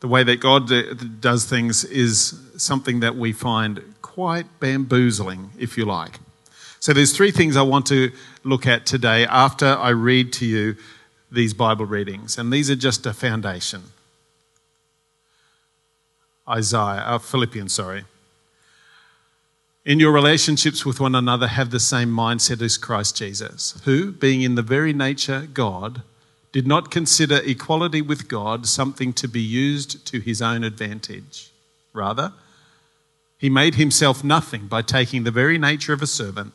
The 0.00 0.08
way 0.08 0.24
that 0.24 0.40
God 0.40 0.68
does 1.20 1.44
things 1.44 1.84
is 1.84 2.40
something 2.56 2.98
that 2.98 3.14
we 3.14 3.32
find 3.32 3.94
quite 4.02 4.46
bamboozling, 4.58 5.52
if 5.56 5.78
you 5.78 5.84
like. 5.84 6.18
So 6.82 6.92
there's 6.92 7.16
three 7.16 7.30
things 7.30 7.56
I 7.56 7.62
want 7.62 7.86
to 7.86 8.10
look 8.42 8.66
at 8.66 8.86
today 8.86 9.24
after 9.24 9.66
I 9.66 9.90
read 9.90 10.32
to 10.32 10.44
you 10.44 10.74
these 11.30 11.54
Bible 11.54 11.86
readings, 11.86 12.36
and 12.36 12.52
these 12.52 12.68
are 12.70 12.74
just 12.74 13.06
a 13.06 13.12
foundation. 13.12 13.84
Isaiah, 16.48 17.04
uh, 17.06 17.18
Philippians, 17.18 17.72
sorry. 17.72 18.02
In 19.84 20.00
your 20.00 20.10
relationships 20.10 20.84
with 20.84 20.98
one 20.98 21.14
another, 21.14 21.46
have 21.46 21.70
the 21.70 21.78
same 21.78 22.08
mindset 22.08 22.60
as 22.60 22.76
Christ 22.76 23.16
Jesus, 23.16 23.80
who, 23.84 24.10
being 24.10 24.42
in 24.42 24.56
the 24.56 24.60
very 24.60 24.92
nature 24.92 25.46
God, 25.54 26.02
did 26.50 26.66
not 26.66 26.90
consider 26.90 27.40
equality 27.44 28.02
with 28.02 28.26
God 28.26 28.66
something 28.66 29.12
to 29.12 29.28
be 29.28 29.40
used 29.40 30.04
to 30.06 30.18
his 30.18 30.42
own 30.42 30.64
advantage. 30.64 31.52
Rather, 31.92 32.32
he 33.38 33.48
made 33.48 33.76
himself 33.76 34.24
nothing 34.24 34.66
by 34.66 34.82
taking 34.82 35.22
the 35.22 35.30
very 35.30 35.58
nature 35.58 35.92
of 35.92 36.02
a 36.02 36.08
servant, 36.08 36.54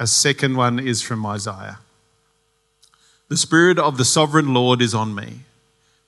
Our 0.00 0.06
second 0.06 0.56
one 0.56 0.78
is 0.78 1.02
from 1.02 1.26
Isaiah. 1.26 1.78
The 3.28 3.36
Spirit 3.36 3.78
of 3.78 3.98
the 3.98 4.04
Sovereign 4.06 4.54
Lord 4.54 4.80
is 4.80 4.94
on 4.94 5.14
me, 5.14 5.40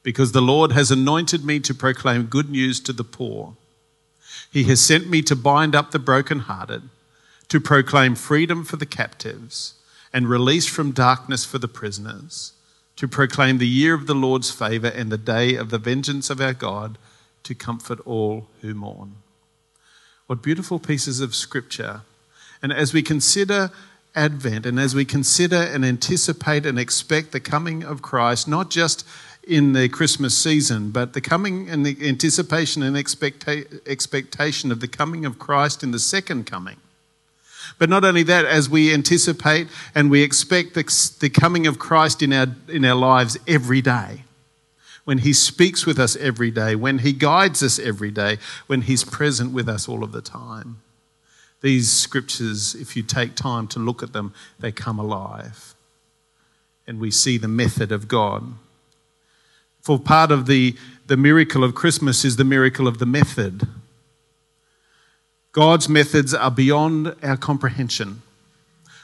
because 0.02 0.32
the 0.32 0.40
Lord 0.40 0.72
has 0.72 0.90
anointed 0.90 1.44
me 1.44 1.61
to 1.61 1.75
proclaim 1.75 2.25
good 2.25 2.49
news 2.49 2.80
to 2.80 2.94
the 2.94 3.04
poor. 3.04 3.54
He 4.50 4.64
has 4.64 4.80
sent 4.80 5.11
me 5.11 5.20
to 5.22 5.37
bind 5.37 5.75
up 5.75 5.90
the 5.90 5.99
brokenhearted, 5.99 6.88
to 7.49 7.61
proclaim 7.61 8.14
freedom 8.14 8.64
for 8.64 8.76
the 8.76 8.87
captives 8.87 9.75
and 10.11 10.26
release 10.26 10.66
from 10.66 10.92
darkness 10.92 11.44
for 11.44 11.58
the 11.58 11.68
prisoners, 11.68 12.54
to 12.96 13.06
proclaim 13.06 13.58
the 13.58 13.68
year 13.68 13.92
of 13.92 14.06
the 14.06 14.14
Lord's 14.14 14.50
favour 14.50 14.88
and 14.88 15.12
the 15.12 15.18
day 15.18 15.54
of 15.54 15.68
the 15.68 15.78
vengeance 15.78 16.30
of 16.30 16.40
our 16.40 16.54
God, 16.54 16.96
to 17.42 17.54
comfort 17.54 18.00
all 18.06 18.49
who 18.62 18.72
mourn. 18.72 19.16
What 20.28 20.42
beautiful 20.42 20.78
pieces 20.78 21.20
of 21.20 21.34
scripture. 21.34 22.00
And 22.62 22.73
as 22.73 22.92
we 22.95 23.02
consider 23.02 23.71
Advent 24.14 24.66
and 24.66 24.78
as 24.78 24.95
we 24.95 25.04
consider 25.04 25.57
and 25.57 25.85
anticipate 25.85 26.66
and 26.66 26.78
expect 26.78 27.33
the 27.33 27.40
coming 27.40 27.83
of 27.83 28.02
Christ, 28.02 28.47
not 28.47 28.71
just 28.71 29.07
in 29.47 29.73
the 29.73 29.88
Christmas 29.88 30.37
season, 30.37 30.90
but 30.90 31.14
the 31.14 31.21
coming 31.21 31.69
and 31.69 31.85
the 31.85 31.97
anticipation 32.07 32.83
and 32.83 32.95
expecta- 32.95 33.87
expectation 33.88 34.71
of 34.71 34.81
the 34.81 34.88
coming 34.88 35.25
of 35.25 35.38
Christ 35.38 35.83
in 35.83 35.90
the 35.90 35.99
second 35.99 36.47
coming 36.47 36.76
but 37.78 37.88
not 37.88 38.04
only 38.04 38.23
that, 38.25 38.45
as 38.45 38.69
we 38.69 38.92
anticipate 38.92 39.69
and 39.95 40.11
we 40.11 40.23
expect 40.23 40.75
the, 40.75 40.85
the 41.21 41.31
coming 41.31 41.66
of 41.66 41.78
Christ 41.78 42.23
in 42.23 42.33
our, 42.33 42.47
in 42.69 42.85
our 42.85 42.95
lives 42.95 43.38
every 43.47 43.81
day, 43.81 44.25
when 45.04 45.19
He 45.19 45.33
speaks 45.33 45.85
with 45.85 45.99
us 45.99 46.16
every 46.16 46.50
day, 46.50 46.76
when 46.76 46.99
He 46.99 47.12
guides 47.12 47.62
us 47.62 47.78
every 47.78 48.11
day, 48.11 48.38
when 48.66 48.83
He's 48.83 49.04
present 49.04 49.52
with 49.52 49.69
us 49.69 49.88
all 49.88 50.04
of 50.04 50.12
the 50.12 50.23
time. 50.23 50.81
These 51.62 51.90
scriptures, 51.92 52.75
if 52.75 52.97
you 52.97 53.04
take 53.04 53.37
time 53.37 53.69
to 53.69 53.78
look 53.78 54.02
at 54.02 54.12
them, 54.12 54.35
they 54.59 54.73
come 54.73 54.99
alive. 54.99 55.75
And 56.87 57.00
we 57.00 57.11
see 57.12 57.38
the 57.38 57.49
method 57.49 57.92
of 57.92 58.09
God. 58.09 58.54
For 59.81 59.99
part 59.99 60.33
of 60.33 60.47
the, 60.47 60.76
the 61.07 61.16
miracle 61.16 61.62
of 61.62 61.75
Christmas 61.75 62.25
is 62.25 62.37
the 62.37 62.45
miracle 62.45 62.88
of 62.88 62.99
the 62.99 63.07
method. 63.07 63.69
God's 65.52 65.88
methods 65.88 66.35
are 66.35 66.50
beyond 66.50 67.14
our 67.23 67.37
comprehension. 67.37 68.23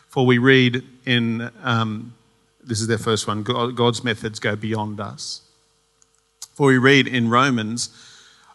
For 0.08 0.26
we 0.26 0.38
read 0.38 0.82
in, 1.06 1.50
um, 1.62 2.14
this 2.62 2.80
is 2.80 2.88
their 2.88 2.98
first 2.98 3.28
one, 3.28 3.44
God's 3.44 4.02
methods 4.02 4.40
go 4.40 4.56
beyond 4.56 4.98
us. 4.98 5.42
For 6.54 6.68
we 6.68 6.78
read 6.78 7.06
in 7.06 7.30
Romans, 7.30 7.90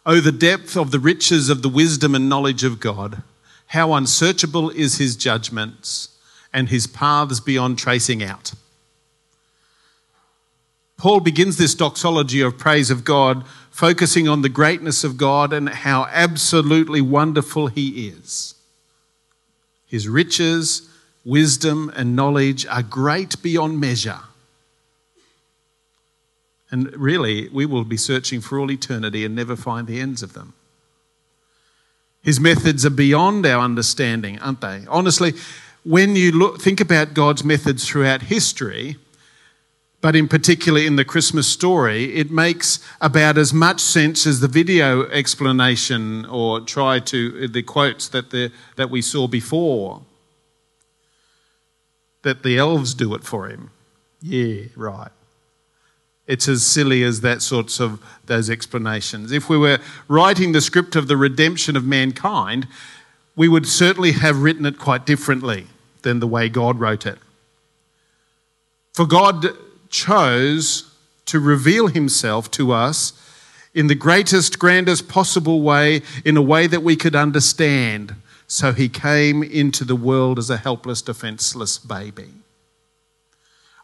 Oh, 0.04 0.20
the 0.20 0.32
depth 0.32 0.76
of 0.76 0.90
the 0.90 0.98
riches 0.98 1.48
of 1.48 1.62
the 1.62 1.70
wisdom 1.70 2.14
and 2.14 2.28
knowledge 2.28 2.64
of 2.64 2.80
God! 2.80 3.22
How 3.68 3.92
unsearchable 3.94 4.70
is 4.70 4.98
his 4.98 5.16
judgments 5.16 6.10
and 6.52 6.68
his 6.68 6.86
paths 6.86 7.40
beyond 7.40 7.78
tracing 7.78 8.22
out. 8.22 8.52
Paul 10.96 11.20
begins 11.20 11.56
this 11.56 11.74
doxology 11.74 12.40
of 12.40 12.56
praise 12.56 12.90
of 12.90 13.04
God 13.04 13.44
focusing 13.74 14.28
on 14.28 14.42
the 14.42 14.48
greatness 14.48 15.02
of 15.02 15.16
God 15.16 15.52
and 15.52 15.68
how 15.68 16.06
absolutely 16.12 17.00
wonderful 17.00 17.66
He 17.66 18.06
is. 18.06 18.54
His 19.84 20.08
riches, 20.08 20.88
wisdom, 21.24 21.92
and 21.96 22.14
knowledge 22.14 22.64
are 22.66 22.84
great 22.84 23.42
beyond 23.42 23.80
measure. 23.80 24.20
And 26.70 26.96
really, 26.96 27.48
we 27.48 27.66
will 27.66 27.84
be 27.84 27.96
searching 27.96 28.40
for 28.40 28.60
all 28.60 28.70
eternity 28.70 29.24
and 29.24 29.34
never 29.34 29.56
find 29.56 29.88
the 29.88 30.00
ends 30.00 30.22
of 30.22 30.34
them. 30.34 30.54
His 32.24 32.40
methods 32.40 32.86
are 32.86 32.90
beyond 32.90 33.44
our 33.44 33.62
understanding, 33.62 34.38
aren't 34.40 34.62
they? 34.62 34.86
Honestly, 34.88 35.34
when 35.84 36.16
you 36.16 36.32
look, 36.32 36.60
think 36.60 36.80
about 36.80 37.12
God's 37.12 37.44
methods 37.44 37.86
throughout 37.86 38.22
history, 38.22 38.96
but 40.00 40.16
in 40.16 40.28
particular 40.28 40.80
in 40.80 40.96
the 40.96 41.04
Christmas 41.04 41.46
story, 41.46 42.14
it 42.14 42.30
makes 42.30 42.80
about 43.00 43.36
as 43.36 43.52
much 43.52 43.80
sense 43.80 44.26
as 44.26 44.40
the 44.40 44.48
video 44.48 45.06
explanation 45.10 46.24
or 46.24 46.60
try 46.60 46.98
to 47.00 47.46
the 47.46 47.62
quotes 47.62 48.08
that 48.08 48.30
the, 48.30 48.50
that 48.76 48.88
we 48.88 49.02
saw 49.02 49.28
before. 49.28 50.02
That 52.22 52.42
the 52.42 52.56
elves 52.56 52.94
do 52.94 53.14
it 53.14 53.24
for 53.24 53.48
him. 53.48 53.70
Yeah, 54.22 54.64
right. 54.76 55.10
It's 56.26 56.48
as 56.48 56.64
silly 56.64 57.02
as 57.02 57.20
that 57.20 57.42
sorts 57.42 57.80
of 57.80 58.02
those 58.26 58.48
explanations. 58.48 59.30
If 59.30 59.48
we 59.48 59.58
were 59.58 59.78
writing 60.08 60.52
the 60.52 60.60
script 60.60 60.96
of 60.96 61.06
the 61.06 61.16
redemption 61.16 61.76
of 61.76 61.84
mankind, 61.84 62.66
we 63.36 63.48
would 63.48 63.66
certainly 63.66 64.12
have 64.12 64.42
written 64.42 64.64
it 64.64 64.78
quite 64.78 65.04
differently 65.04 65.66
than 66.02 66.20
the 66.20 66.26
way 66.26 66.48
God 66.48 66.80
wrote 66.80 67.04
it. 67.04 67.18
For 68.92 69.06
God 69.06 69.48
chose 69.90 70.90
to 71.26 71.40
reveal 71.40 71.88
himself 71.88 72.50
to 72.52 72.72
us 72.72 73.12
in 73.74 73.88
the 73.88 73.94
greatest, 73.94 74.58
grandest 74.58 75.08
possible 75.08 75.60
way, 75.60 76.02
in 76.24 76.36
a 76.36 76.42
way 76.42 76.66
that 76.68 76.82
we 76.82 76.94
could 76.94 77.16
understand. 77.16 78.14
So 78.46 78.72
he 78.72 78.88
came 78.88 79.42
into 79.42 79.84
the 79.84 79.96
world 79.96 80.38
as 80.38 80.48
a 80.48 80.56
helpless, 80.56 81.02
defenseless 81.02 81.76
baby. 81.78 82.30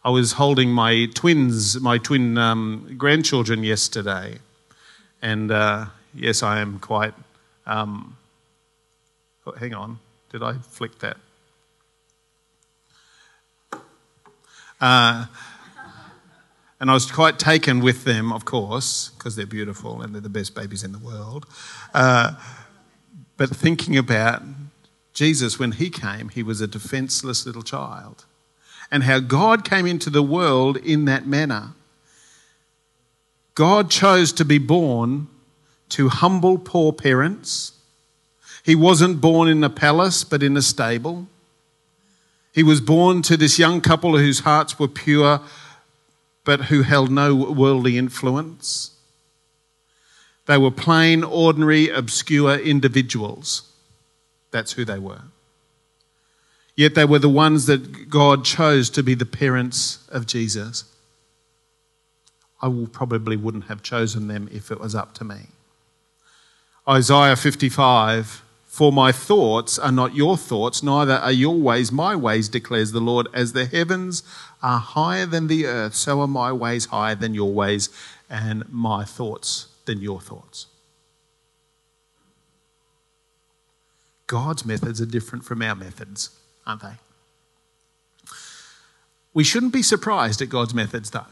I 0.03 0.09
was 0.09 0.33
holding 0.33 0.71
my 0.71 1.07
twins, 1.15 1.79
my 1.81 1.99
twin 1.99 2.39
um, 2.39 2.95
grandchildren 2.97 3.65
yesterday. 3.65 4.39
And 5.21 5.51
uh, 5.51 5.87
yes, 6.15 6.43
I 6.43 6.61
am 6.61 6.79
quite. 6.79 7.13
Um, 7.67 8.17
oh, 9.47 9.53
hang 9.53 9.75
on, 9.75 9.99
did 10.33 10.43
I 10.43 10.55
flick 10.55 10.99
that? 11.01 11.19
Uh, 14.81 15.27
and 16.81 16.91
I 16.91 16.95
was 16.95 17.11
quite 17.11 17.39
taken 17.39 17.81
with 17.81 18.05
them, 18.05 18.33
of 18.33 18.47
course, 18.47 19.11
because 19.11 19.37
they're 19.37 19.45
beautiful 19.45 20.01
and 20.01 20.15
they're 20.15 20.23
the 20.23 20.31
best 20.31 20.55
babies 20.55 20.83
in 20.83 20.93
the 20.93 20.99
world. 20.99 21.45
Uh, 21.93 22.33
but 23.37 23.51
thinking 23.51 23.99
about 23.99 24.43
Jesus, 25.13 25.59
when 25.59 25.73
he 25.73 25.91
came, 25.91 26.31
he 26.31 26.43
was 26.43 26.63
a 26.63 26.67
defenseless 26.67 27.45
little 27.45 27.63
child. 27.63 28.25
And 28.91 29.05
how 29.05 29.21
God 29.21 29.65
came 29.65 29.87
into 29.87 30.11
the 30.11 30.23
world 30.23 30.77
in 30.77 31.05
that 31.05 31.27
manner. 31.27 31.75
God 33.55 33.91
chose 33.91 34.33
to 34.33 34.45
be 34.45 34.59
born 34.59 35.29
to 35.91 36.09
humble, 36.09 36.59
poor 36.59 36.93
parents. 36.93 37.73
He 38.65 38.75
wasn't 38.75 39.21
born 39.21 39.49
in 39.49 39.63
a 39.63 39.71
palace, 39.71 40.25
but 40.25 40.43
in 40.43 40.57
a 40.57 40.63
stable. 40.63 41.27
He 42.53 42.63
was 42.63 42.81
born 42.81 43.23
to 43.23 43.37
this 43.37 43.59
young 43.59 43.81
couple 43.81 44.19
whose 44.19 44.41
hearts 44.41 44.79
were 44.79 44.89
pure 44.89 45.41
but 46.45 46.63
who 46.63 46.83
held 46.83 47.11
no 47.11 47.35
worldly 47.35 47.99
influence. 47.99 48.93
They 50.47 50.59
were 50.59 50.71
plain, 50.71 51.23
ordinary, 51.23 51.89
obscure 51.89 52.59
individuals. 52.59 53.71
That's 54.51 54.73
who 54.73 54.85
they 54.85 54.99
were. 54.99 55.23
Yet 56.81 56.95
they 56.95 57.05
were 57.05 57.19
the 57.19 57.29
ones 57.29 57.67
that 57.67 58.09
God 58.09 58.43
chose 58.43 58.89
to 58.89 59.03
be 59.03 59.13
the 59.13 59.27
parents 59.27 59.99
of 60.09 60.27
Jesus. 60.27 60.85
I 62.63 62.73
probably 62.91 63.37
wouldn't 63.37 63.65
have 63.65 63.83
chosen 63.83 64.29
them 64.29 64.49
if 64.51 64.71
it 64.71 64.81
was 64.81 64.95
up 64.95 65.13
to 65.17 65.25
me. 65.25 65.49
Isaiah 66.89 67.37
55 67.37 68.43
for 68.65 68.93
my 68.93 69.13
thoughts 69.13 69.79
are 69.79 69.93
not 69.93 70.15
your 70.15 70.39
thoughts, 70.39 70.83
neither 70.83 71.17
are 71.17 71.31
your 71.31 71.57
ways 71.57 71.93
my 71.93 72.17
ways, 72.17 72.49
declares 72.49 72.93
the 72.93 73.01
Lord. 73.01 73.29
As 73.35 73.53
the 73.53 73.67
heavens 73.67 74.23
are 74.63 74.79
higher 74.79 75.27
than 75.27 75.49
the 75.49 75.67
earth, 75.67 75.95
so 75.95 76.23
are 76.23 76.27
my 76.27 76.51
ways 76.51 76.87
higher 76.87 77.15
than 77.15 77.35
your 77.35 77.53
ways, 77.53 77.91
and 78.31 78.67
my 78.73 79.05
thoughts 79.05 79.67
than 79.85 80.01
your 80.01 80.19
thoughts. 80.19 80.67
God's 84.27 84.65
methods 84.65 84.99
are 85.03 85.07
different 85.07 85.45
from 85.45 85.61
our 85.61 85.75
methods, 85.75 86.40
aren't 86.71 86.83
they? 86.83 88.33
We 89.35 89.45
shouldn't 89.45 89.73
be 89.73 89.83
surprised 89.83 90.41
at 90.41 90.49
God's 90.49 90.73
methods, 90.73 91.11
though. 91.11 91.27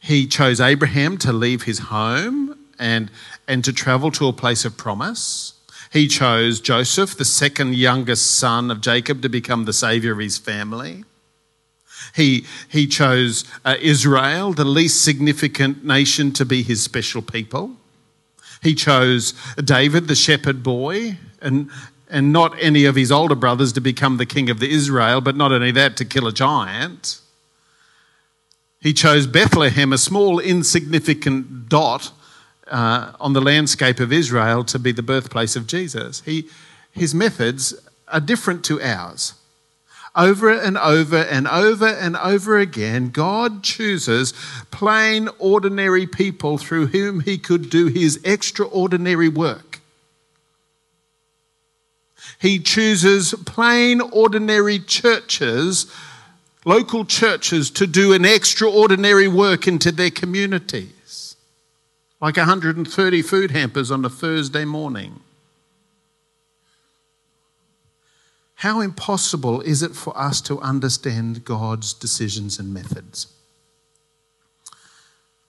He 0.00 0.26
chose 0.26 0.60
Abraham 0.60 1.18
to 1.18 1.32
leave 1.32 1.64
his 1.64 1.78
home 1.78 2.58
and, 2.78 3.10
and 3.46 3.62
to 3.64 3.72
travel 3.72 4.10
to 4.12 4.28
a 4.28 4.32
place 4.32 4.64
of 4.64 4.76
promise. 4.76 5.54
He 5.92 6.06
chose 6.08 6.60
Joseph, 6.60 7.16
the 7.16 7.24
second 7.24 7.76
youngest 7.76 8.38
son 8.38 8.70
of 8.70 8.80
Jacob, 8.80 9.20
to 9.22 9.28
become 9.28 9.64
the 9.64 9.72
savior 9.72 10.12
of 10.12 10.18
his 10.18 10.38
family. 10.38 11.04
He, 12.14 12.46
he 12.68 12.86
chose 12.86 13.44
uh, 13.64 13.76
Israel, 13.80 14.52
the 14.52 14.64
least 14.64 15.04
significant 15.04 15.84
nation, 15.84 16.32
to 16.34 16.44
be 16.44 16.62
his 16.62 16.82
special 16.82 17.20
people. 17.20 17.72
He 18.62 18.74
chose 18.74 19.34
David, 19.62 20.08
the 20.08 20.14
shepherd 20.14 20.62
boy, 20.62 21.18
and, 21.42 21.70
and 22.10 22.32
not 22.32 22.54
any 22.60 22.84
of 22.84 22.96
his 22.96 23.12
older 23.12 23.34
brothers 23.34 23.72
to 23.74 23.80
become 23.80 24.16
the 24.16 24.26
king 24.26 24.50
of 24.50 24.60
the 24.60 24.70
Israel, 24.70 25.20
but 25.20 25.36
not 25.36 25.52
only 25.52 25.70
that, 25.72 25.96
to 25.98 26.04
kill 26.04 26.26
a 26.26 26.32
giant. 26.32 27.20
He 28.80 28.92
chose 28.92 29.26
Bethlehem, 29.26 29.92
a 29.92 29.98
small, 29.98 30.38
insignificant 30.38 31.68
dot 31.68 32.12
uh, 32.68 33.12
on 33.20 33.32
the 33.32 33.40
landscape 33.40 34.00
of 34.00 34.12
Israel, 34.12 34.64
to 34.64 34.78
be 34.78 34.92
the 34.92 35.02
birthplace 35.02 35.56
of 35.56 35.66
Jesus. 35.66 36.20
He, 36.22 36.48
his 36.92 37.14
methods 37.14 37.74
are 38.08 38.20
different 38.20 38.64
to 38.66 38.80
ours. 38.80 39.34
Over 40.16 40.50
and 40.50 40.76
over 40.78 41.18
and 41.18 41.46
over 41.46 41.86
and 41.86 42.16
over 42.16 42.58
again, 42.58 43.10
God 43.10 43.62
chooses 43.62 44.32
plain, 44.70 45.28
ordinary 45.38 46.06
people 46.06 46.58
through 46.58 46.88
whom 46.88 47.20
He 47.20 47.38
could 47.38 47.70
do 47.70 47.86
His 47.86 48.18
extraordinary 48.24 49.28
work. 49.28 49.67
He 52.40 52.60
chooses 52.60 53.34
plain, 53.46 54.00
ordinary 54.00 54.78
churches, 54.78 55.92
local 56.64 57.04
churches, 57.04 57.70
to 57.72 57.86
do 57.86 58.12
an 58.12 58.24
extraordinary 58.24 59.26
work 59.26 59.66
into 59.66 59.90
their 59.90 60.10
communities. 60.10 61.36
Like 62.20 62.36
130 62.36 63.22
food 63.22 63.50
hampers 63.50 63.90
on 63.90 64.04
a 64.04 64.10
Thursday 64.10 64.64
morning. 64.64 65.20
How 68.56 68.80
impossible 68.80 69.60
is 69.60 69.82
it 69.82 69.94
for 69.94 70.16
us 70.18 70.40
to 70.42 70.60
understand 70.60 71.44
God's 71.44 71.92
decisions 71.92 72.58
and 72.58 72.74
methods? 72.74 73.28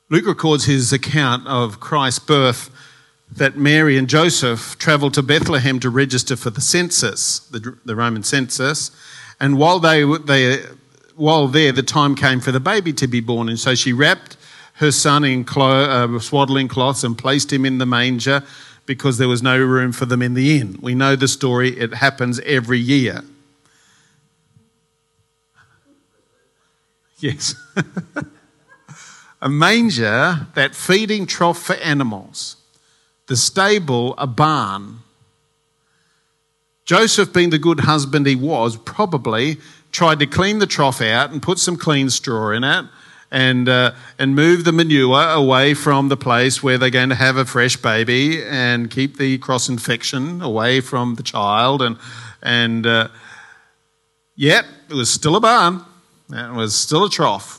Luke 0.09 0.27
records 0.27 0.65
his 0.65 0.93
account 0.93 1.47
of 1.47 1.79
Christ's 1.79 2.19
birth 2.19 2.69
that 3.31 3.57
Mary 3.57 3.97
and 3.97 4.09
Joseph 4.09 4.77
travelled 4.77 5.13
to 5.13 5.23
Bethlehem 5.23 5.79
to 5.79 5.89
register 5.89 6.35
for 6.35 6.49
the 6.49 6.61
census, 6.61 7.39
the, 7.39 7.77
the 7.85 7.95
Roman 7.95 8.23
census, 8.23 8.91
and 9.39 9.57
while 9.57 9.79
they, 9.79 10.03
they 10.03 10.63
while 11.15 11.47
there, 11.47 11.71
the 11.71 11.83
time 11.83 12.15
came 12.15 12.39
for 12.39 12.51
the 12.51 12.59
baby 12.59 12.93
to 12.93 13.07
be 13.07 13.19
born, 13.19 13.49
and 13.49 13.59
so 13.59 13.75
she 13.75 13.93
wrapped 13.93 14.37
her 14.75 14.91
son 14.91 15.25
in 15.25 15.43
clo- 15.43 16.15
uh, 16.15 16.19
swaddling 16.19 16.69
cloths 16.69 17.03
and 17.03 17.17
placed 17.17 17.51
him 17.51 17.65
in 17.65 17.77
the 17.77 17.85
manger 17.85 18.43
because 18.85 19.17
there 19.17 19.27
was 19.27 19.43
no 19.43 19.57
room 19.57 19.91
for 19.91 20.05
them 20.05 20.21
in 20.21 20.33
the 20.33 20.57
inn. 20.57 20.79
We 20.81 20.95
know 20.95 21.15
the 21.15 21.27
story, 21.27 21.77
it 21.77 21.95
happens 21.95 22.39
every 22.39 22.79
year. 22.79 23.21
Yes. 27.19 27.53
a 29.41 29.49
manger, 29.49 30.47
that 30.55 30.73
feeding 30.73 31.25
trough 31.25 31.61
for 31.61 31.75
animals, 31.75 32.55
the 33.29 33.37
stable, 33.37 34.15
a 34.17 34.27
barn. 34.27 34.99
Joseph, 36.83 37.31
being 37.31 37.51
the 37.51 37.59
good 37.59 37.81
husband 37.81 38.25
he 38.25 38.35
was, 38.35 38.75
probably 38.75 39.57
tried 39.91 40.17
to 40.19 40.25
clean 40.25 40.57
the 40.57 40.65
trough 40.65 40.99
out 40.99 41.31
and 41.31 41.41
put 41.41 41.59
some 41.59 41.77
clean 41.77 42.09
straw 42.09 42.49
in 42.49 42.63
it 42.63 42.85
and, 43.29 43.69
uh, 43.69 43.91
and 44.17 44.35
move 44.35 44.63
the 44.63 44.71
manure 44.71 45.29
away 45.29 45.75
from 45.75 46.09
the 46.09 46.17
place 46.17 46.63
where 46.63 46.79
they're 46.79 46.89
going 46.89 47.09
to 47.09 47.15
have 47.15 47.37
a 47.37 47.45
fresh 47.45 47.77
baby 47.77 48.43
and 48.43 48.89
keep 48.89 49.17
the 49.17 49.37
cross 49.37 49.69
infection 49.69 50.41
away 50.41 50.81
from 50.81 51.13
the 51.13 51.23
child. 51.23 51.83
And, 51.83 51.97
and 52.41 52.87
uh, 52.87 53.09
yet, 54.35 54.65
it 54.89 54.95
was 54.95 55.11
still 55.11 55.35
a 55.35 55.39
barn, 55.39 55.85
it 56.31 56.53
was 56.53 56.75
still 56.75 57.05
a 57.05 57.09
trough. 57.11 57.58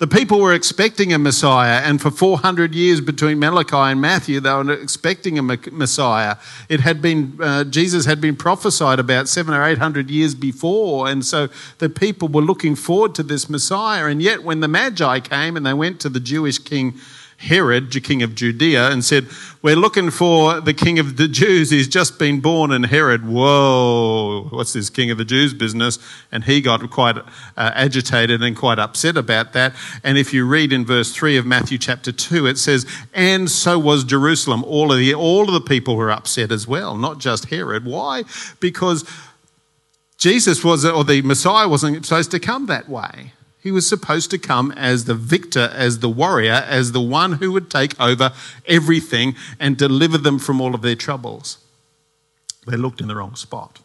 The 0.00 0.06
people 0.06 0.40
were 0.40 0.54
expecting 0.54 1.12
a 1.12 1.18
Messiah, 1.18 1.82
and 1.84 2.00
for 2.00 2.10
400 2.10 2.74
years 2.74 3.02
between 3.02 3.38
Malachi 3.38 3.76
and 3.76 4.00
Matthew, 4.00 4.40
they 4.40 4.50
were 4.50 4.72
expecting 4.72 5.38
a 5.38 5.42
Messiah. 5.42 6.36
It 6.70 6.80
had 6.80 7.02
been, 7.02 7.36
uh, 7.38 7.64
Jesus 7.64 8.06
had 8.06 8.18
been 8.18 8.34
prophesied 8.34 8.98
about 8.98 9.28
seven 9.28 9.52
or 9.52 9.62
eight 9.62 9.76
hundred 9.76 10.08
years 10.08 10.34
before, 10.34 11.06
and 11.06 11.22
so 11.22 11.50
the 11.80 11.90
people 11.90 12.28
were 12.28 12.40
looking 12.40 12.76
forward 12.76 13.14
to 13.16 13.22
this 13.22 13.50
Messiah. 13.50 14.06
And 14.06 14.22
yet, 14.22 14.42
when 14.42 14.60
the 14.60 14.68
Magi 14.68 15.20
came 15.20 15.54
and 15.54 15.66
they 15.66 15.74
went 15.74 16.00
to 16.00 16.08
the 16.08 16.18
Jewish 16.18 16.58
king 16.58 16.94
Herod, 17.40 17.90
the 17.90 18.02
king 18.02 18.22
of 18.22 18.34
Judea, 18.34 18.90
and 18.90 19.02
said, 19.02 19.26
We're 19.62 19.74
looking 19.74 20.10
for 20.10 20.60
the 20.60 20.74
king 20.74 20.98
of 20.98 21.16
the 21.16 21.26
Jews. 21.26 21.70
He's 21.70 21.88
just 21.88 22.18
been 22.18 22.40
born. 22.40 22.70
And 22.70 22.84
Herod, 22.84 23.26
whoa, 23.26 24.46
what's 24.50 24.74
this 24.74 24.90
king 24.90 25.10
of 25.10 25.16
the 25.16 25.24
Jews 25.24 25.54
business? 25.54 25.98
And 26.30 26.44
he 26.44 26.60
got 26.60 26.88
quite 26.90 27.16
uh, 27.16 27.22
agitated 27.56 28.42
and 28.42 28.54
quite 28.54 28.78
upset 28.78 29.16
about 29.16 29.54
that. 29.54 29.74
And 30.04 30.18
if 30.18 30.34
you 30.34 30.46
read 30.46 30.70
in 30.70 30.84
verse 30.84 31.12
3 31.12 31.38
of 31.38 31.46
Matthew 31.46 31.78
chapter 31.78 32.12
2, 32.12 32.46
it 32.46 32.58
says, 32.58 32.84
And 33.14 33.50
so 33.50 33.78
was 33.78 34.04
Jerusalem. 34.04 34.62
All 34.64 34.92
of 34.92 34.98
the, 34.98 35.14
all 35.14 35.44
of 35.44 35.54
the 35.54 35.62
people 35.62 35.96
were 35.96 36.10
upset 36.10 36.52
as 36.52 36.68
well, 36.68 36.94
not 36.94 37.20
just 37.20 37.46
Herod. 37.46 37.86
Why? 37.86 38.24
Because 38.60 39.10
Jesus 40.18 40.62
was, 40.62 40.84
or 40.84 41.04
the 41.04 41.22
Messiah 41.22 41.66
wasn't 41.66 42.04
supposed 42.04 42.32
to 42.32 42.38
come 42.38 42.66
that 42.66 42.86
way. 42.86 43.32
He 43.62 43.70
was 43.70 43.88
supposed 43.88 44.30
to 44.30 44.38
come 44.38 44.72
as 44.72 45.04
the 45.04 45.14
victor, 45.14 45.70
as 45.74 45.98
the 45.98 46.08
warrior, 46.08 46.64
as 46.66 46.92
the 46.92 47.00
one 47.00 47.32
who 47.34 47.52
would 47.52 47.70
take 47.70 47.98
over 48.00 48.32
everything 48.66 49.36
and 49.58 49.76
deliver 49.76 50.16
them 50.16 50.38
from 50.38 50.60
all 50.60 50.74
of 50.74 50.82
their 50.82 50.96
troubles. 50.96 51.58
They 52.66 52.76
looked 52.76 53.00
in 53.00 53.08
the 53.08 53.16
wrong 53.16 53.36
spot. 53.36 53.80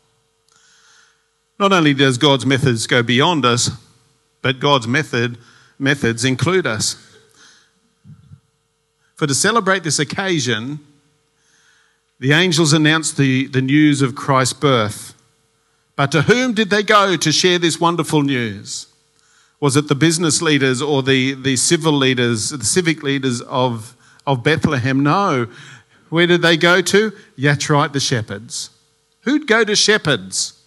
Not 1.59 1.73
only 1.73 1.93
does 1.93 2.17
God's 2.17 2.45
methods 2.45 2.87
go 2.87 3.03
beyond 3.03 3.45
us, 3.45 3.69
but 4.41 4.59
God's 4.59 4.87
method, 4.87 5.37
methods 5.77 6.23
include 6.23 6.67
us. 6.67 6.95
For 9.15 9.27
to 9.27 9.35
celebrate 9.35 9.83
this 9.83 9.99
occasion, 9.99 10.79
the 12.19 12.33
angels 12.33 12.73
announced 12.73 13.17
the, 13.17 13.47
the 13.47 13.61
news 13.61 14.01
of 14.01 14.15
Christ's 14.15 14.53
birth. 14.53 15.13
But 15.95 16.11
to 16.11 16.23
whom 16.23 16.53
did 16.53 16.69
they 16.69 16.83
go 16.83 17.15
to 17.15 17.31
share 17.31 17.59
this 17.59 17.79
wonderful 17.79 18.21
news? 18.21 18.87
Was 19.59 19.75
it 19.75 19.87
the 19.87 19.95
business 19.95 20.41
leaders 20.41 20.81
or 20.81 21.01
the, 21.01 21.33
the 21.33 21.55
civil 21.55 21.93
leaders, 21.93 22.49
the 22.49 22.65
civic 22.65 23.03
leaders 23.03 23.41
of, 23.41 23.95
of 24.27 24.43
Bethlehem? 24.43 25.01
No. 25.01 25.47
Where 26.09 26.27
did 26.27 26.41
they 26.41 26.57
go 26.57 26.81
to? 26.81 27.11
That's 27.37 27.69
right, 27.69 27.91
the 27.91 27.99
shepherds. 27.99 28.69
Who'd 29.21 29.47
go 29.47 29.63
to 29.63 29.75
shepherds? 29.75 30.61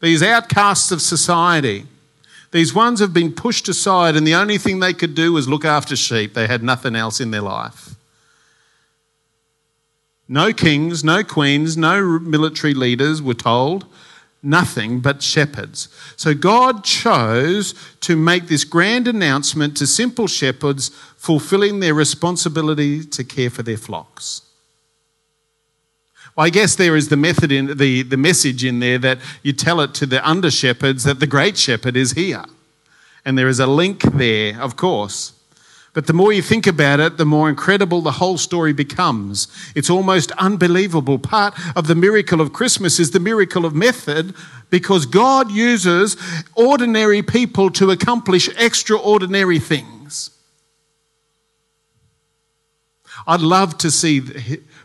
These 0.00 0.22
outcasts 0.22 0.90
of 0.90 1.00
society. 1.00 1.86
These 2.52 2.74
ones 2.74 3.00
have 3.00 3.12
been 3.14 3.32
pushed 3.32 3.68
aside, 3.68 4.16
and 4.16 4.26
the 4.26 4.34
only 4.34 4.58
thing 4.58 4.80
they 4.80 4.92
could 4.92 5.14
do 5.14 5.32
was 5.32 5.48
look 5.48 5.64
after 5.64 5.94
sheep. 5.94 6.34
They 6.34 6.46
had 6.46 6.62
nothing 6.62 6.96
else 6.96 7.20
in 7.20 7.30
their 7.30 7.42
life. 7.42 7.94
No 10.28 10.52
kings, 10.52 11.02
no 11.04 11.22
queens, 11.22 11.76
no 11.76 12.18
military 12.18 12.74
leaders 12.74 13.22
were 13.22 13.34
told 13.34 13.86
nothing 14.42 15.00
but 15.00 15.22
shepherds. 15.22 15.88
So 16.16 16.34
God 16.34 16.84
chose 16.84 17.74
to 18.00 18.16
make 18.16 18.48
this 18.48 18.64
grand 18.64 19.06
announcement 19.06 19.76
to 19.76 19.86
simple 19.86 20.26
shepherds 20.26 20.88
fulfilling 21.16 21.80
their 21.80 21.94
responsibility 21.94 23.04
to 23.04 23.24
care 23.24 23.50
for 23.50 23.62
their 23.62 23.76
flocks. 23.76 24.42
Well, 26.36 26.46
I 26.46 26.50
guess 26.50 26.76
there 26.76 26.96
is 26.96 27.08
the 27.08 27.16
method 27.16 27.52
in 27.52 27.76
the, 27.76 28.02
the 28.02 28.16
message 28.16 28.64
in 28.64 28.80
there 28.80 28.98
that 28.98 29.18
you 29.42 29.52
tell 29.52 29.80
it 29.80 29.94
to 29.94 30.06
the 30.06 30.26
under 30.26 30.50
shepherds 30.50 31.04
that 31.04 31.20
the 31.20 31.26
great 31.26 31.58
shepherd 31.58 31.96
is 31.96 32.12
here. 32.12 32.44
And 33.24 33.36
there 33.36 33.48
is 33.48 33.60
a 33.60 33.66
link 33.66 34.02
there, 34.02 34.60
of 34.60 34.76
course. 34.76 35.32
But 35.92 36.06
the 36.06 36.12
more 36.12 36.32
you 36.32 36.40
think 36.40 36.68
about 36.68 37.00
it, 37.00 37.16
the 37.16 37.24
more 37.24 37.48
incredible 37.48 38.00
the 38.00 38.12
whole 38.12 38.38
story 38.38 38.72
becomes. 38.72 39.48
It's 39.74 39.90
almost 39.90 40.30
unbelievable. 40.32 41.18
Part 41.18 41.54
of 41.74 41.88
the 41.88 41.96
miracle 41.96 42.40
of 42.40 42.52
Christmas 42.52 43.00
is 43.00 43.10
the 43.10 43.18
miracle 43.18 43.64
of 43.64 43.74
method 43.74 44.34
because 44.70 45.04
God 45.04 45.50
uses 45.50 46.16
ordinary 46.54 47.22
people 47.22 47.70
to 47.70 47.90
accomplish 47.90 48.48
extraordinary 48.56 49.58
things. 49.58 50.30
I'd 53.26 53.40
love 53.40 53.76
to 53.78 53.90
see, 53.90 54.22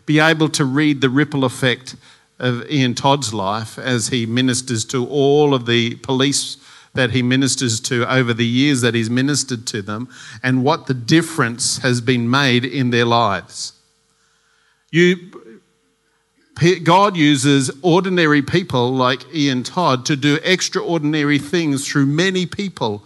be 0.07 0.19
able 0.19 0.49
to 0.49 0.65
read 0.65 1.01
the 1.01 1.09
ripple 1.09 1.45
effect 1.45 1.95
of 2.39 2.69
Ian 2.69 2.95
Todd's 2.95 3.33
life 3.33 3.77
as 3.77 4.09
he 4.09 4.25
ministers 4.25 4.83
to 4.85 5.07
all 5.07 5.53
of 5.53 5.67
the 5.67 5.95
police 5.97 6.57
that 6.95 7.11
he 7.11 7.21
ministers 7.21 7.79
to 7.81 8.11
over 8.11 8.33
the 8.33 8.45
years 8.45 8.81
that 8.81 8.93
he's 8.93 9.09
ministered 9.09 9.65
to 9.67 9.81
them 9.81 10.09
and 10.41 10.63
what 10.63 10.87
the 10.87 10.93
difference 10.93 11.77
has 11.79 12.01
been 12.01 12.29
made 12.29 12.65
in 12.65 12.89
their 12.89 13.05
lives. 13.05 13.73
You, 14.91 15.31
God 16.83 17.17
uses 17.17 17.69
ordinary 17.81 18.41
people 18.41 18.93
like 18.93 19.33
Ian 19.33 19.63
Todd 19.63 20.05
to 20.05 20.15
do 20.15 20.39
extraordinary 20.43 21.37
things 21.37 21.87
through 21.87 22.05
many 22.05 22.45
people, 22.45 23.03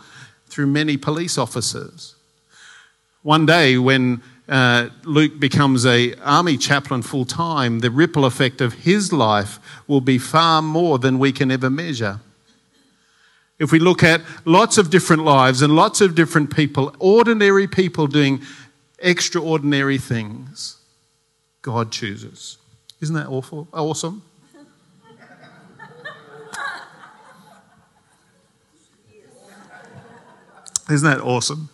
through 0.47 0.67
many 0.67 0.97
police 0.97 1.37
officers. 1.37 2.15
One 3.23 3.45
day, 3.45 3.77
when 3.77 4.21
uh, 4.47 4.89
Luke 5.03 5.39
becomes 5.39 5.85
a 5.85 6.15
army 6.15 6.57
chaplain 6.57 7.01
full 7.01 7.25
time, 7.25 7.79
the 7.79 7.91
ripple 7.91 8.25
effect 8.25 8.61
of 8.61 8.73
his 8.73 9.11
life 9.11 9.59
will 9.87 10.01
be 10.01 10.17
far 10.17 10.61
more 10.61 10.97
than 10.97 11.19
we 11.19 11.31
can 11.31 11.51
ever 11.51 11.69
measure. 11.69 12.19
If 13.59 13.73
we 13.73 13.79
look 13.79 14.03
at 14.03 14.21
lots 14.45 14.77
of 14.77 14.89
different 14.89 15.25
lives 15.25 15.61
and 15.61 15.75
lots 15.75 15.99
of 15.99 16.15
different 16.15 16.55
people, 16.55 16.95
ordinary 16.97 17.67
people 17.67 18.07
doing 18.07 18.41
extraordinary 18.99 19.97
things, 19.97 20.77
God 21.61 21.91
chooses. 21.91 22.57
Isn't 23.01 23.15
that 23.15 23.27
awful? 23.27 23.67
Awesome? 23.73 24.23
Isn't 30.89 31.07
that 31.07 31.21
awesome? 31.21 31.69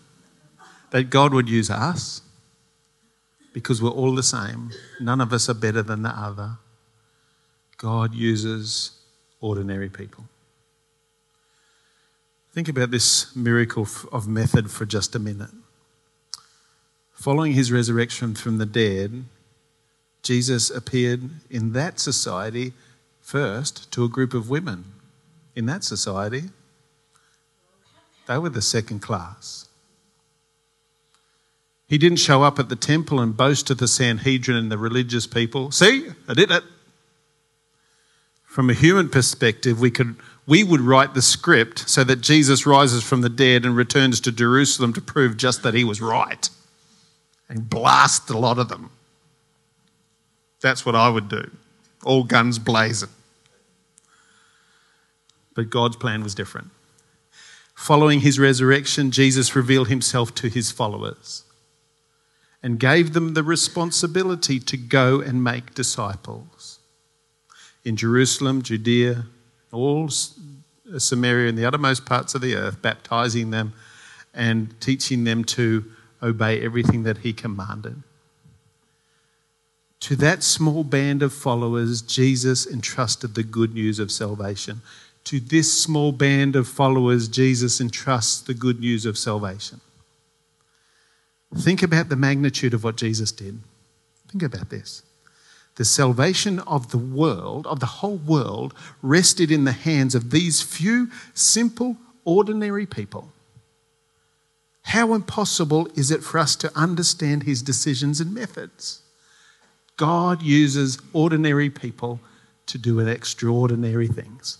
That 0.89 1.05
God 1.05 1.33
would 1.33 1.47
use 1.47 1.69
us 1.69 2.21
because 3.53 3.81
we're 3.81 3.89
all 3.89 4.13
the 4.13 4.23
same. 4.23 4.71
None 4.99 5.21
of 5.21 5.31
us 5.31 5.47
are 5.47 5.53
better 5.53 5.81
than 5.81 6.01
the 6.01 6.09
other. 6.09 6.57
God 7.77 8.13
uses 8.13 8.91
ordinary 9.39 9.89
people. 9.89 10.25
Think 12.55 12.69
about 12.69 12.89
this 12.89 13.35
miracle 13.35 13.85
of 14.13 14.29
method 14.29 14.71
for 14.71 14.85
just 14.85 15.13
a 15.13 15.19
minute. 15.19 15.49
Following 17.11 17.51
his 17.51 17.69
resurrection 17.69 18.33
from 18.33 18.59
the 18.59 18.65
dead, 18.65 19.25
Jesus 20.23 20.69
appeared 20.69 21.31
in 21.49 21.73
that 21.73 21.99
society 21.99 22.71
first 23.19 23.91
to 23.91 24.05
a 24.05 24.07
group 24.07 24.33
of 24.33 24.49
women. 24.49 24.85
In 25.53 25.65
that 25.65 25.83
society, 25.83 26.43
they 28.25 28.37
were 28.37 28.47
the 28.47 28.61
second 28.61 29.01
class. 29.01 29.67
He 31.87 31.97
didn't 31.97 32.19
show 32.19 32.41
up 32.41 32.57
at 32.57 32.69
the 32.69 32.77
temple 32.77 33.19
and 33.19 33.35
boast 33.35 33.67
to 33.67 33.75
the 33.75 33.89
Sanhedrin 33.89 34.55
and 34.55 34.71
the 34.71 34.77
religious 34.77 35.27
people. 35.27 35.71
See, 35.71 36.07
I 36.25 36.33
did 36.33 36.51
it. 36.51 36.63
From 38.55 38.69
a 38.69 38.73
human 38.73 39.09
perspective, 39.09 39.81
we 39.81 39.91
could 39.91 40.15
we 40.47 40.63
would 40.63 40.79
write 40.79 41.13
the 41.13 41.21
script 41.21 41.89
so 41.89 42.05
that 42.05 42.21
Jesus 42.21 42.65
rises 42.65 43.03
from 43.03 43.19
the 43.19 43.27
dead 43.27 43.65
and 43.65 43.75
returns 43.75 44.21
to 44.21 44.31
Jerusalem 44.31 44.93
to 44.93 45.01
prove 45.01 45.35
just 45.35 45.61
that 45.63 45.73
he 45.73 45.83
was 45.83 45.99
right 45.99 46.49
and 47.49 47.69
blast 47.69 48.29
a 48.29 48.37
lot 48.37 48.57
of 48.57 48.69
them. 48.69 48.91
That's 50.61 50.85
what 50.85 50.95
I 50.95 51.09
would 51.09 51.27
do, 51.27 51.51
all 52.05 52.23
guns 52.23 52.57
blazing. 52.57 53.09
But 55.53 55.69
God's 55.69 55.97
plan 55.97 56.23
was 56.23 56.33
different. 56.33 56.69
Following 57.73 58.21
his 58.21 58.39
resurrection, 58.39 59.11
Jesus 59.11 59.53
revealed 59.53 59.89
himself 59.89 60.33
to 60.35 60.47
his 60.47 60.71
followers 60.71 61.43
and 62.63 62.79
gave 62.79 63.11
them 63.11 63.33
the 63.33 63.43
responsibility 63.43 64.61
to 64.61 64.77
go 64.77 65.19
and 65.19 65.43
make 65.43 65.75
disciples. 65.75 66.54
In 67.85 67.95
Jerusalem, 67.95 68.63
Judea, 68.63 69.25
all 69.71 70.05
uh, 70.05 70.99
Samaria 70.99 71.49
and 71.49 71.57
the 71.57 71.65
uttermost 71.65 72.05
parts 72.05 72.33
of 72.35 72.41
the 72.41 72.55
earth, 72.55 72.81
baptizing 72.81 73.51
them 73.51 73.73
and 74.33 74.79
teaching 74.81 75.23
them 75.23 75.43
to 75.45 75.85
obey 76.21 76.59
everything 76.61 77.03
that 77.03 77.19
he 77.19 77.31
commanded. 77.31 78.01
To 80.01 80.15
that 80.17 80.43
small 80.43 80.83
band 80.83 81.23
of 81.23 81.33
followers, 81.33 82.01
Jesus 82.01 82.67
entrusted 82.67 83.35
the 83.35 83.43
good 83.43 83.73
news 83.73 83.99
of 83.99 84.11
salvation. 84.11 84.81
To 85.25 85.39
this 85.39 85.73
small 85.81 86.11
band 86.11 86.55
of 86.55 86.67
followers, 86.67 87.27
Jesus 87.27 87.79
entrusts 87.79 88.41
the 88.41 88.53
good 88.53 88.79
news 88.79 89.05
of 89.05 89.17
salvation. 89.17 89.81
Think 91.55 91.81
about 91.81 92.09
the 92.09 92.15
magnitude 92.15 92.73
of 92.73 92.83
what 92.83 92.97
Jesus 92.97 93.31
did. 93.31 93.59
Think 94.27 94.43
about 94.43 94.69
this 94.69 95.03
the 95.75 95.85
salvation 95.85 96.59
of 96.59 96.91
the 96.91 96.97
world, 96.97 97.67
of 97.67 97.79
the 97.79 97.85
whole 97.85 98.17
world, 98.17 98.73
rested 99.01 99.51
in 99.51 99.65
the 99.65 99.71
hands 99.71 100.15
of 100.15 100.31
these 100.31 100.61
few 100.61 101.09
simple, 101.33 101.97
ordinary 102.23 102.85
people. 102.85 103.31
How 104.83 105.13
impossible 105.13 105.87
is 105.95 106.11
it 106.11 106.23
for 106.23 106.37
us 106.37 106.55
to 106.57 106.71
understand 106.77 107.43
his 107.43 107.61
decisions 107.61 108.21
and 108.21 108.33
methods? 108.33 109.01
God 109.97 110.41
uses 110.41 110.99
ordinary 111.11 111.69
people 111.69 112.19
to 112.67 112.77
do 112.77 112.99
extraordinary 112.99 114.07
things. 114.07 114.59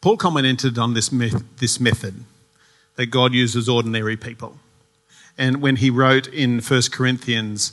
Paul 0.00 0.16
commented 0.16 0.78
on 0.78 0.94
this, 0.94 1.08
this 1.58 1.80
method 1.80 2.24
that 2.96 3.06
God 3.06 3.32
uses 3.32 3.68
ordinary 3.68 4.16
people. 4.16 4.58
And 5.36 5.62
when 5.62 5.76
he 5.76 5.90
wrote 5.90 6.26
in 6.26 6.60
1 6.60 6.82
Corinthians 6.90 7.72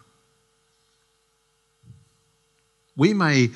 We 2.95 3.13
may 3.13 3.49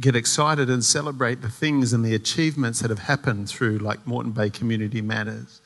get 0.00 0.16
excited 0.16 0.70
and 0.70 0.84
celebrate 0.84 1.42
the 1.42 1.50
things 1.50 1.92
and 1.92 2.04
the 2.04 2.14
achievements 2.14 2.80
that 2.80 2.90
have 2.90 3.00
happened 3.00 3.48
through, 3.48 3.78
like 3.78 4.06
Moreton 4.06 4.32
Bay 4.32 4.50
Community 4.50 5.02
Matters. 5.02 5.60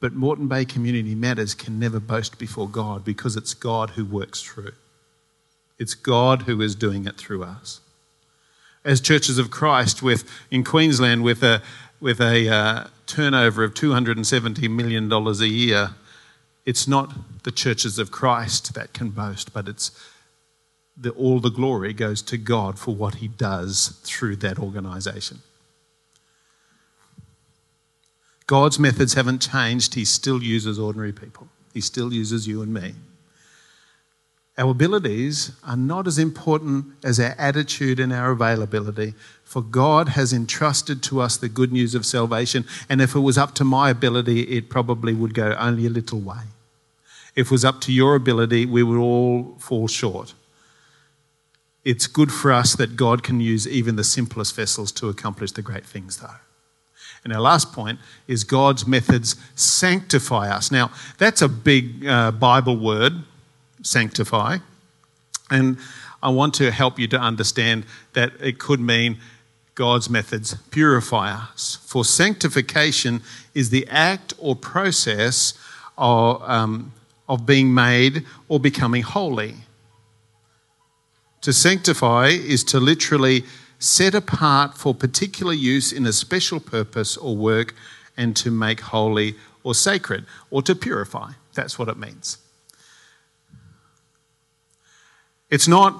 But 0.00 0.14
Moreton 0.14 0.48
Bay 0.48 0.64
Community 0.64 1.14
Matters 1.14 1.54
can 1.54 1.78
never 1.78 2.00
boast 2.00 2.38
before 2.38 2.68
God 2.68 3.04
because 3.04 3.36
it's 3.36 3.52
God 3.54 3.90
who 3.90 4.04
works 4.04 4.42
through. 4.42 4.72
It's 5.78 5.94
God 5.94 6.42
who 6.42 6.60
is 6.60 6.74
doing 6.74 7.06
it 7.06 7.16
through 7.16 7.44
us. 7.44 7.80
As 8.84 9.00
churches 9.00 9.38
of 9.38 9.50
Christ 9.50 10.02
with, 10.02 10.28
in 10.50 10.64
Queensland 10.64 11.22
with 11.22 11.42
a, 11.42 11.62
with 12.00 12.20
a 12.20 12.48
uh, 12.48 12.86
turnover 13.06 13.64
of 13.64 13.74
$270 13.74 14.70
million 14.70 15.12
a 15.12 15.32
year, 15.44 15.90
it's 16.64 16.88
not 16.88 17.42
the 17.42 17.50
churches 17.50 17.98
of 17.98 18.10
Christ 18.10 18.74
that 18.74 18.92
can 18.92 19.10
boast, 19.10 19.52
but 19.52 19.68
it's 19.68 19.90
the, 21.00 21.10
all 21.10 21.40
the 21.40 21.50
glory 21.50 21.92
goes 21.92 22.22
to 22.22 22.36
God 22.36 22.78
for 22.78 22.94
what 22.94 23.16
He 23.16 23.28
does 23.28 24.00
through 24.02 24.36
that 24.36 24.58
organization. 24.58 25.38
God's 28.46 28.78
methods 28.78 29.14
haven't 29.14 29.42
changed. 29.42 29.94
He 29.94 30.04
still 30.04 30.42
uses 30.42 30.78
ordinary 30.78 31.12
people, 31.12 31.48
He 31.72 31.80
still 31.80 32.12
uses 32.12 32.48
you 32.48 32.62
and 32.62 32.72
me. 32.72 32.94
Our 34.56 34.72
abilities 34.72 35.52
are 35.62 35.76
not 35.76 36.08
as 36.08 36.18
important 36.18 36.86
as 37.04 37.20
our 37.20 37.36
attitude 37.38 38.00
and 38.00 38.12
our 38.12 38.32
availability, 38.32 39.14
for 39.44 39.62
God 39.62 40.08
has 40.10 40.32
entrusted 40.32 41.00
to 41.04 41.20
us 41.20 41.36
the 41.36 41.48
good 41.48 41.70
news 41.70 41.94
of 41.94 42.04
salvation. 42.04 42.64
And 42.88 43.00
if 43.00 43.14
it 43.14 43.20
was 43.20 43.38
up 43.38 43.54
to 43.54 43.64
my 43.64 43.90
ability, 43.90 44.40
it 44.40 44.68
probably 44.68 45.14
would 45.14 45.32
go 45.32 45.54
only 45.60 45.86
a 45.86 45.90
little 45.90 46.18
way. 46.18 46.42
If 47.36 47.46
it 47.46 47.50
was 47.52 47.64
up 47.64 47.80
to 47.82 47.92
your 47.92 48.16
ability, 48.16 48.66
we 48.66 48.82
would 48.82 48.98
all 48.98 49.54
fall 49.60 49.86
short 49.86 50.34
it's 51.88 52.06
good 52.06 52.30
for 52.30 52.52
us 52.52 52.76
that 52.76 52.96
God 52.96 53.22
can 53.22 53.40
use 53.40 53.66
even 53.66 53.96
the 53.96 54.04
simplest 54.04 54.54
vessels 54.54 54.92
to 54.92 55.08
accomplish 55.08 55.52
the 55.52 55.62
great 55.62 55.86
things, 55.86 56.18
though. 56.18 56.36
And 57.24 57.32
our 57.32 57.40
last 57.40 57.72
point 57.72 57.98
is 58.26 58.44
God's 58.44 58.86
methods 58.86 59.36
sanctify 59.54 60.50
us. 60.50 60.70
Now, 60.70 60.90
that's 61.16 61.40
a 61.40 61.48
big 61.48 62.06
uh, 62.06 62.32
Bible 62.32 62.76
word, 62.76 63.14
sanctify. 63.82 64.58
And 65.50 65.78
I 66.22 66.28
want 66.28 66.52
to 66.56 66.70
help 66.70 66.98
you 66.98 67.08
to 67.08 67.18
understand 67.18 67.86
that 68.12 68.32
it 68.38 68.58
could 68.58 68.80
mean 68.80 69.16
God's 69.74 70.10
methods 70.10 70.56
purify 70.70 71.32
us. 71.32 71.78
For 71.86 72.04
sanctification 72.04 73.22
is 73.54 73.70
the 73.70 73.86
act 73.88 74.34
or 74.36 74.54
process 74.54 75.54
of, 75.96 76.42
um, 76.42 76.92
of 77.30 77.46
being 77.46 77.72
made 77.72 78.26
or 78.46 78.60
becoming 78.60 79.04
holy. 79.04 79.54
To 81.48 81.54
sanctify 81.54 82.26
is 82.26 82.62
to 82.64 82.78
literally 82.78 83.42
set 83.78 84.14
apart 84.14 84.76
for 84.76 84.94
particular 84.94 85.54
use 85.54 85.92
in 85.94 86.04
a 86.04 86.12
special 86.12 86.60
purpose 86.60 87.16
or 87.16 87.34
work 87.34 87.74
and 88.18 88.36
to 88.36 88.50
make 88.50 88.80
holy 88.80 89.34
or 89.62 89.74
sacred 89.74 90.26
or 90.50 90.60
to 90.60 90.74
purify. 90.74 91.30
That's 91.54 91.78
what 91.78 91.88
it 91.88 91.96
means. 91.96 92.36
It's 95.48 95.66
not 95.66 95.98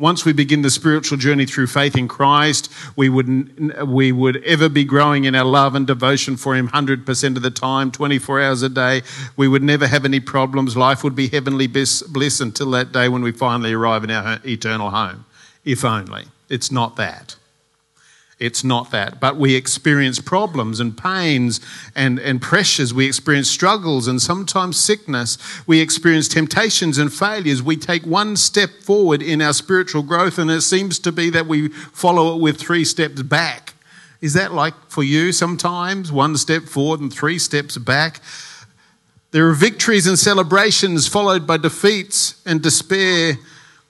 once 0.00 0.24
we 0.24 0.32
begin 0.32 0.62
the 0.62 0.70
spiritual 0.70 1.18
journey 1.18 1.44
through 1.44 1.66
faith 1.66 1.94
in 1.94 2.08
Christ, 2.08 2.72
we 2.96 3.10
would, 3.10 3.86
we 3.86 4.12
would 4.12 4.42
ever 4.44 4.70
be 4.70 4.82
growing 4.82 5.24
in 5.24 5.34
our 5.34 5.44
love 5.44 5.74
and 5.74 5.86
devotion 5.86 6.38
for 6.38 6.56
Him 6.56 6.70
100% 6.70 7.36
of 7.36 7.42
the 7.42 7.50
time, 7.50 7.92
24 7.92 8.40
hours 8.40 8.62
a 8.62 8.70
day. 8.70 9.02
We 9.36 9.46
would 9.46 9.62
never 9.62 9.86
have 9.86 10.06
any 10.06 10.18
problems. 10.18 10.74
Life 10.74 11.04
would 11.04 11.14
be 11.14 11.28
heavenly 11.28 11.66
bliss, 11.66 12.02
bliss 12.02 12.40
until 12.40 12.70
that 12.70 12.92
day 12.92 13.10
when 13.10 13.22
we 13.22 13.30
finally 13.30 13.74
arrive 13.74 14.02
in 14.02 14.10
our 14.10 14.40
eternal 14.44 14.90
home. 14.90 15.26
If 15.64 15.84
only. 15.84 16.24
It's 16.48 16.72
not 16.72 16.96
that. 16.96 17.36
It's 18.40 18.64
not 18.64 18.90
that. 18.90 19.20
But 19.20 19.36
we 19.36 19.54
experience 19.54 20.18
problems 20.18 20.80
and 20.80 20.96
pains 20.96 21.60
and, 21.94 22.18
and 22.18 22.40
pressures. 22.40 22.94
We 22.94 23.06
experience 23.06 23.50
struggles 23.50 24.08
and 24.08 24.20
sometimes 24.20 24.78
sickness. 24.78 25.36
We 25.66 25.80
experience 25.80 26.26
temptations 26.26 26.96
and 26.96 27.12
failures. 27.12 27.62
We 27.62 27.76
take 27.76 28.06
one 28.06 28.36
step 28.36 28.70
forward 28.82 29.20
in 29.22 29.42
our 29.42 29.52
spiritual 29.52 30.02
growth, 30.02 30.38
and 30.38 30.50
it 30.50 30.62
seems 30.62 30.98
to 31.00 31.12
be 31.12 31.28
that 31.30 31.46
we 31.46 31.68
follow 31.68 32.34
it 32.34 32.40
with 32.40 32.58
three 32.58 32.86
steps 32.86 33.22
back. 33.22 33.74
Is 34.22 34.32
that 34.34 34.54
like 34.54 34.74
for 34.88 35.02
you 35.02 35.32
sometimes? 35.32 36.10
One 36.10 36.36
step 36.38 36.62
forward 36.64 37.00
and 37.00 37.12
three 37.12 37.38
steps 37.38 37.76
back? 37.76 38.20
There 39.32 39.46
are 39.48 39.54
victories 39.54 40.06
and 40.06 40.18
celebrations 40.18 41.06
followed 41.06 41.46
by 41.46 41.58
defeats 41.58 42.40
and 42.46 42.62
despair. 42.62 43.38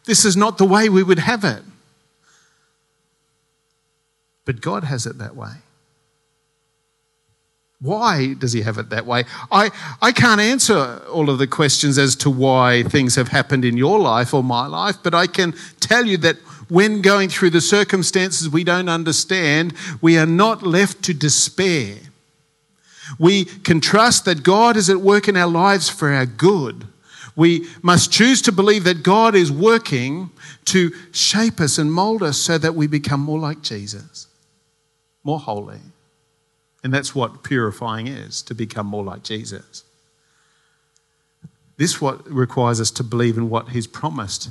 This 0.06 0.24
is 0.24 0.36
not 0.36 0.58
the 0.58 0.66
way 0.66 0.88
we 0.88 1.04
would 1.04 1.20
have 1.20 1.44
it. 1.44 1.62
But 4.50 4.60
God 4.60 4.82
has 4.82 5.06
it 5.06 5.18
that 5.18 5.36
way. 5.36 5.52
Why 7.80 8.34
does 8.34 8.52
he 8.52 8.62
have 8.62 8.78
it 8.78 8.90
that 8.90 9.06
way? 9.06 9.22
I, 9.52 9.70
I 10.02 10.10
can't 10.10 10.40
answer 10.40 11.00
all 11.08 11.30
of 11.30 11.38
the 11.38 11.46
questions 11.46 11.98
as 11.98 12.16
to 12.16 12.30
why 12.30 12.82
things 12.82 13.14
have 13.14 13.28
happened 13.28 13.64
in 13.64 13.76
your 13.76 14.00
life 14.00 14.34
or 14.34 14.42
my 14.42 14.66
life, 14.66 14.96
but 15.04 15.14
I 15.14 15.28
can 15.28 15.54
tell 15.78 16.04
you 16.04 16.16
that 16.16 16.38
when 16.68 17.00
going 17.00 17.28
through 17.28 17.50
the 17.50 17.60
circumstances 17.60 18.48
we 18.48 18.64
don't 18.64 18.88
understand, 18.88 19.72
we 20.00 20.18
are 20.18 20.26
not 20.26 20.64
left 20.64 21.04
to 21.04 21.14
despair. 21.14 21.98
We 23.20 23.44
can 23.44 23.80
trust 23.80 24.24
that 24.24 24.42
God 24.42 24.76
is 24.76 24.90
at 24.90 24.96
work 24.96 25.28
in 25.28 25.36
our 25.36 25.46
lives 25.46 25.88
for 25.88 26.10
our 26.10 26.26
good. 26.26 26.88
We 27.36 27.68
must 27.82 28.10
choose 28.10 28.42
to 28.42 28.50
believe 28.50 28.82
that 28.82 29.04
God 29.04 29.36
is 29.36 29.52
working 29.52 30.30
to 30.64 30.90
shape 31.12 31.60
us 31.60 31.78
and 31.78 31.92
mold 31.92 32.24
us 32.24 32.36
so 32.36 32.58
that 32.58 32.74
we 32.74 32.86
become 32.86 33.20
more 33.20 33.38
like 33.38 33.62
Jesus, 33.62 34.26
more 35.24 35.38
holy. 35.38 35.80
And 36.82 36.92
that's 36.92 37.14
what 37.14 37.42
purifying 37.42 38.06
is 38.06 38.42
to 38.42 38.54
become 38.54 38.86
more 38.86 39.04
like 39.04 39.22
Jesus. 39.22 39.84
This 41.76 42.00
what 42.00 42.30
requires 42.30 42.80
us 42.80 42.90
to 42.92 43.04
believe 43.04 43.36
in 43.36 43.50
what 43.50 43.70
he's 43.70 43.86
promised 43.86 44.50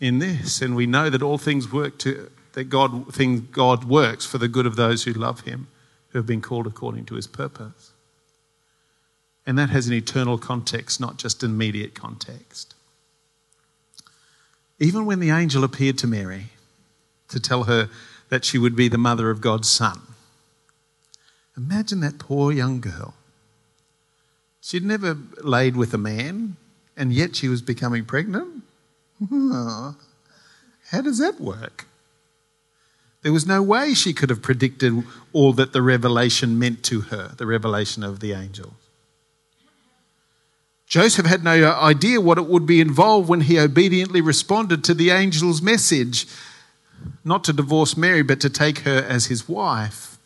in 0.00 0.18
this. 0.18 0.60
And 0.60 0.74
we 0.76 0.86
know 0.86 1.10
that 1.10 1.22
all 1.22 1.38
things 1.38 1.72
work 1.72 1.98
to 1.98 2.30
that 2.52 2.64
God 2.64 3.12
things 3.12 3.40
God 3.40 3.84
works 3.84 4.24
for 4.24 4.38
the 4.38 4.48
good 4.48 4.66
of 4.66 4.76
those 4.76 5.04
who 5.04 5.12
love 5.12 5.40
him, 5.40 5.66
who 6.10 6.18
have 6.18 6.26
been 6.26 6.40
called 6.40 6.66
according 6.66 7.04
to 7.06 7.16
his 7.16 7.26
purpose. 7.26 7.92
And 9.46 9.58
that 9.58 9.70
has 9.70 9.88
an 9.88 9.94
eternal 9.94 10.38
context, 10.38 11.00
not 11.00 11.18
just 11.18 11.42
an 11.42 11.50
immediate 11.50 11.94
context. 11.94 12.74
Even 14.78 15.04
when 15.04 15.20
the 15.20 15.30
angel 15.30 15.64
appeared 15.64 15.98
to 15.98 16.06
Mary 16.06 16.46
to 17.28 17.38
tell 17.38 17.64
her 17.64 17.88
that 18.34 18.44
she 18.44 18.58
would 18.58 18.74
be 18.74 18.88
the 18.88 18.98
mother 18.98 19.30
of 19.30 19.40
God's 19.40 19.70
son, 19.70 20.00
imagine 21.56 22.00
that 22.00 22.18
poor 22.18 22.50
young 22.50 22.80
girl. 22.80 23.14
She'd 24.60 24.84
never 24.84 25.16
laid 25.44 25.76
with 25.76 25.94
a 25.94 25.98
man, 25.98 26.56
and 26.96 27.12
yet 27.12 27.36
she 27.36 27.46
was 27.46 27.62
becoming 27.62 28.04
pregnant. 28.04 28.64
How 29.30 29.94
does 31.00 31.18
that 31.18 31.40
work? 31.40 31.86
There 33.22 33.32
was 33.32 33.46
no 33.46 33.62
way 33.62 33.94
she 33.94 34.12
could 34.12 34.30
have 34.30 34.42
predicted 34.42 35.04
all 35.32 35.52
that 35.52 35.72
the 35.72 35.80
revelation 35.80 36.58
meant 36.58 36.82
to 36.86 37.02
her, 37.02 37.34
the 37.36 37.46
revelation 37.46 38.02
of 38.02 38.18
the 38.18 38.32
angels. 38.32 38.74
Joseph 40.88 41.26
had 41.26 41.44
no 41.44 41.70
idea 41.70 42.20
what 42.20 42.38
it 42.38 42.46
would 42.46 42.66
be 42.66 42.80
involved 42.80 43.28
when 43.28 43.42
he 43.42 43.60
obediently 43.60 44.20
responded 44.20 44.82
to 44.82 44.92
the 44.92 45.12
angel's 45.12 45.62
message 45.62 46.26
not 47.24 47.44
to 47.44 47.52
divorce 47.52 47.96
Mary, 47.96 48.22
but 48.22 48.40
to 48.40 48.50
take 48.50 48.80
her 48.80 48.98
as 48.98 49.26
his 49.26 49.48
wife. 49.48 50.18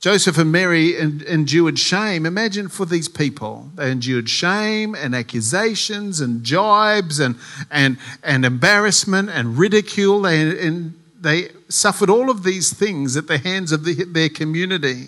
Joseph 0.00 0.36
and 0.36 0.52
Mary 0.52 0.98
endured 0.98 1.78
shame. 1.78 2.26
Imagine 2.26 2.68
for 2.68 2.84
these 2.84 3.08
people. 3.08 3.70
They 3.74 3.90
endured 3.90 4.28
shame 4.28 4.94
and 4.94 5.14
accusations 5.14 6.20
and 6.20 6.44
jibes 6.44 7.18
and, 7.18 7.36
and, 7.70 7.96
and 8.22 8.44
embarrassment 8.44 9.30
and 9.30 9.56
ridicule. 9.56 10.20
They, 10.22 10.66
and 10.66 11.00
they 11.18 11.48
suffered 11.70 12.10
all 12.10 12.28
of 12.28 12.42
these 12.42 12.70
things 12.70 13.16
at 13.16 13.28
the 13.28 13.38
hands 13.38 13.72
of 13.72 13.84
the, 13.84 14.04
their 14.04 14.28
community 14.28 15.06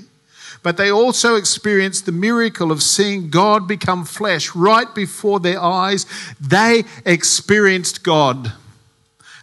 but 0.67 0.77
they 0.77 0.91
also 0.91 1.37
experienced 1.37 2.07
the 2.07 2.13
miracle 2.13 2.73
of 2.73 2.83
seeing 2.83 3.31
God 3.31 3.69
become 3.69 4.05
flesh 4.05 4.53
right 4.57 4.93
before 4.97 5.39
their 5.39 5.61
eyes. 5.61 6.07
They 6.41 6.83
experienced 7.05 8.03
God. 8.03 8.53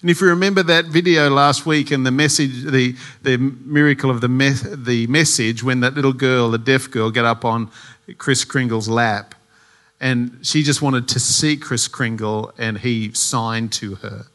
And 0.04 0.10
if 0.10 0.20
you 0.20 0.28
remember 0.28 0.64
that 0.64 0.88
video 0.88 1.30
last 1.30 1.66
week 1.66 1.90
and 1.90 2.06
the 2.06 2.12
message, 2.12 2.66
the, 2.66 2.94
the 3.22 3.38
miracle 3.38 4.10
of 4.10 4.20
the, 4.20 4.28
me- 4.28 4.50
the 4.50 5.08
message, 5.08 5.64
when 5.64 5.80
that 5.80 5.94
little 5.94 6.12
girl, 6.12 6.52
the 6.52 6.58
deaf 6.58 6.92
girl, 6.92 7.10
got 7.10 7.24
up 7.24 7.46
on 7.46 7.72
Kris 8.18 8.44
Kringle's 8.44 8.90
lap 8.90 9.34
and 10.02 10.40
she 10.42 10.62
just 10.62 10.82
wanted 10.82 11.08
to 11.08 11.22
see 11.22 11.56
Kris 11.56 11.88
Kringle 11.88 12.54
and 12.58 12.80
he 12.80 13.14
signed 13.14 13.72
to 13.72 13.96
her. 13.96 14.26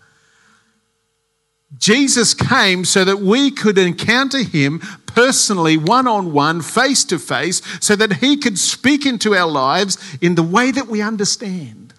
Jesus 1.76 2.32
came 2.32 2.86
so 2.86 3.04
that 3.04 3.18
we 3.18 3.50
could 3.50 3.76
encounter 3.76 4.42
him 4.42 4.80
personally, 5.04 5.76
one 5.76 6.06
on 6.06 6.32
one, 6.32 6.62
face 6.62 7.04
to 7.04 7.18
face, 7.18 7.60
so 7.78 7.94
that 7.94 8.14
he 8.14 8.38
could 8.38 8.58
speak 8.58 9.04
into 9.04 9.34
our 9.34 9.50
lives 9.50 9.98
in 10.22 10.34
the 10.34 10.42
way 10.42 10.70
that 10.70 10.86
we 10.86 11.02
understand, 11.02 11.92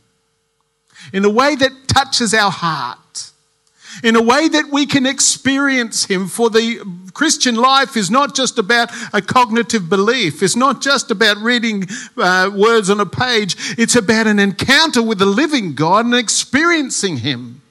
in 1.13 1.21
the 1.21 1.29
way 1.29 1.53
that 1.53 1.87
touches 1.87 2.33
our 2.33 2.49
heart, 2.49 3.28
in 4.03 4.15
a 4.15 4.21
way 4.21 4.47
that 4.47 4.69
we 4.71 4.85
can 4.85 5.05
experience 5.05 6.05
him. 6.05 6.27
For 6.27 6.49
the 6.49 6.79
Christian 7.13 7.55
life 7.55 7.97
is 7.97 8.09
not 8.09 8.35
just 8.35 8.57
about 8.57 8.91
a 9.13 9.21
cognitive 9.21 9.89
belief, 9.89 10.41
it's 10.43 10.55
not 10.55 10.81
just 10.81 11.11
about 11.11 11.37
reading 11.37 11.87
uh, 12.17 12.51
words 12.53 12.89
on 12.89 12.99
a 12.99 13.05
page, 13.05 13.55
it's 13.77 13.95
about 13.95 14.27
an 14.27 14.39
encounter 14.39 15.01
with 15.01 15.19
the 15.19 15.25
living 15.25 15.75
God 15.75 16.05
and 16.05 16.15
experiencing 16.15 17.17
him 17.17 17.61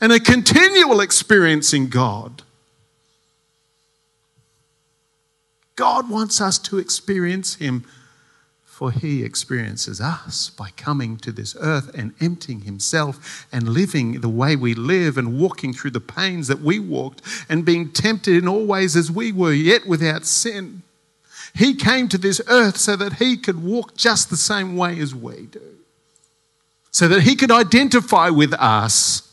and 0.00 0.12
a 0.12 0.20
continual 0.20 1.00
experiencing 1.00 1.88
God. 1.88 2.42
God 5.76 6.10
wants 6.10 6.40
us 6.40 6.58
to 6.58 6.78
experience 6.78 7.54
Him, 7.54 7.84
for 8.78 8.92
He 8.92 9.24
experiences 9.24 10.00
us 10.00 10.50
by 10.50 10.70
coming 10.76 11.16
to 11.16 11.32
this 11.32 11.56
earth 11.58 11.90
and 11.94 12.14
emptying 12.20 12.60
Himself 12.60 13.44
and 13.50 13.68
living 13.68 14.20
the 14.20 14.28
way 14.28 14.54
we 14.54 14.72
live 14.72 15.18
and 15.18 15.36
walking 15.36 15.72
through 15.72 15.90
the 15.90 16.00
pains 16.00 16.46
that 16.46 16.60
we 16.60 16.78
walked 16.78 17.20
and 17.48 17.64
being 17.64 17.90
tempted 17.90 18.36
in 18.36 18.46
all 18.46 18.64
ways 18.64 18.94
as 18.94 19.10
we 19.10 19.32
were, 19.32 19.52
yet 19.52 19.88
without 19.88 20.24
sin. 20.24 20.84
He 21.56 21.74
came 21.74 22.06
to 22.06 22.18
this 22.18 22.40
earth 22.46 22.76
so 22.76 22.94
that 22.94 23.14
He 23.14 23.36
could 23.36 23.64
walk 23.64 23.96
just 23.96 24.30
the 24.30 24.36
same 24.36 24.76
way 24.76 25.00
as 25.00 25.12
we 25.12 25.46
do, 25.46 25.74
so 26.92 27.08
that 27.08 27.22
He 27.22 27.34
could 27.34 27.50
identify 27.50 28.30
with 28.30 28.52
us 28.52 29.28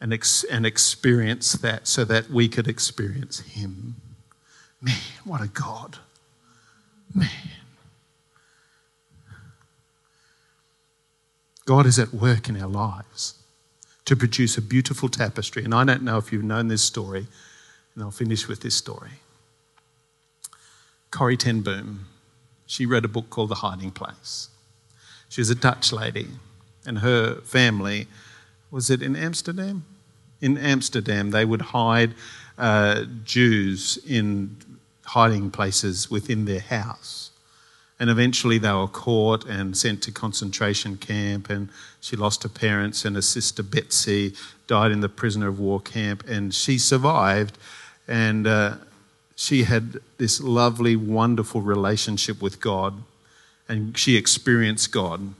and, 0.00 0.12
ex- 0.12 0.42
and 0.42 0.66
experience 0.66 1.52
that 1.52 1.86
so 1.86 2.04
that 2.06 2.28
we 2.28 2.48
could 2.48 2.66
experience 2.66 3.38
Him. 3.38 3.94
Man, 4.80 4.96
what 5.22 5.40
a 5.40 5.46
God. 5.46 5.98
Man. 7.14 7.30
God 11.64 11.86
is 11.86 11.98
at 11.98 12.12
work 12.12 12.48
in 12.48 12.60
our 12.60 12.68
lives 12.68 13.34
to 14.04 14.16
produce 14.16 14.58
a 14.58 14.62
beautiful 14.62 15.08
tapestry. 15.08 15.64
And 15.64 15.74
I 15.74 15.84
don't 15.84 16.02
know 16.02 16.18
if 16.18 16.32
you've 16.32 16.44
known 16.44 16.68
this 16.68 16.82
story, 16.82 17.26
and 17.94 18.02
I'll 18.02 18.10
finish 18.10 18.48
with 18.48 18.60
this 18.60 18.74
story. 18.74 19.10
Corrie 21.10 21.36
ten 21.36 21.60
Boom, 21.60 22.06
she 22.66 22.86
read 22.86 23.04
a 23.04 23.08
book 23.08 23.30
called 23.30 23.50
The 23.50 23.56
Hiding 23.56 23.90
Place. 23.90 24.48
She 25.28 25.40
was 25.40 25.50
a 25.50 25.54
Dutch 25.54 25.92
lady, 25.92 26.28
and 26.86 26.98
her 26.98 27.36
family 27.42 28.08
was 28.70 28.88
it 28.88 29.02
in 29.02 29.14
Amsterdam? 29.14 29.84
In 30.40 30.56
Amsterdam, 30.56 31.30
they 31.30 31.44
would 31.44 31.60
hide 31.60 32.14
uh, 32.58 33.04
Jews 33.24 33.98
in 34.08 34.56
hiding 35.04 35.50
places 35.50 36.10
within 36.10 36.46
their 36.46 36.60
house. 36.60 37.31
And 38.02 38.10
eventually 38.10 38.58
they 38.58 38.72
were 38.72 38.88
caught 38.88 39.46
and 39.46 39.76
sent 39.76 40.02
to 40.02 40.10
concentration 40.10 40.96
camp. 40.96 41.48
And 41.48 41.68
she 42.00 42.16
lost 42.16 42.42
her 42.42 42.48
parents, 42.48 43.04
and 43.04 43.14
her 43.14 43.22
sister 43.22 43.62
Betsie 43.62 44.34
died 44.66 44.90
in 44.90 45.02
the 45.02 45.08
prisoner 45.08 45.46
of 45.46 45.60
war 45.60 45.78
camp. 45.78 46.24
And 46.26 46.52
she 46.52 46.78
survived. 46.78 47.56
And 48.08 48.44
uh, 48.44 48.78
she 49.36 49.62
had 49.62 50.00
this 50.18 50.40
lovely, 50.40 50.96
wonderful 50.96 51.60
relationship 51.60 52.42
with 52.42 52.60
God. 52.60 53.04
And 53.68 53.96
she 53.96 54.16
experienced 54.16 54.90
God. 54.90 55.34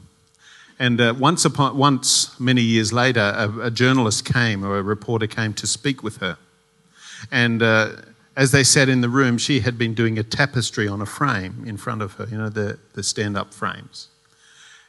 And 0.78 1.00
uh, 1.00 1.14
once, 1.18 1.44
upon, 1.44 1.76
once, 1.76 2.38
many 2.38 2.62
years 2.62 2.92
later, 2.92 3.34
a, 3.36 3.66
a, 3.66 3.70
journalist 3.72 4.24
came 4.24 4.64
or 4.64 4.78
a 4.78 4.84
reporter 4.84 5.26
came 5.26 5.52
to 5.54 5.66
speak 5.66 6.04
with 6.04 6.18
her. 6.18 6.38
And 7.28 7.60
uh, 7.60 7.96
as 8.36 8.50
they 8.50 8.64
sat 8.64 8.88
in 8.88 9.00
the 9.00 9.08
room, 9.08 9.36
she 9.36 9.60
had 9.60 9.76
been 9.76 9.94
doing 9.94 10.18
a 10.18 10.22
tapestry 10.22 10.88
on 10.88 11.02
a 11.02 11.06
frame 11.06 11.64
in 11.66 11.76
front 11.76 12.02
of 12.02 12.14
her, 12.14 12.26
you 12.30 12.38
know, 12.38 12.48
the, 12.48 12.78
the 12.94 13.02
stand 13.02 13.36
up 13.36 13.52
frames. 13.52 14.08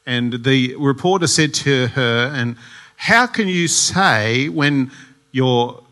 And 0.06 0.44
the 0.44 0.76
reporter 0.76 1.28
said 1.28 1.54
to 1.56 1.88
her, 1.88 2.32
And 2.34 2.56
how 2.96 3.28
can 3.28 3.48
you 3.48 3.68
say 3.68 4.50
when 4.50 4.92
your, 5.32 5.84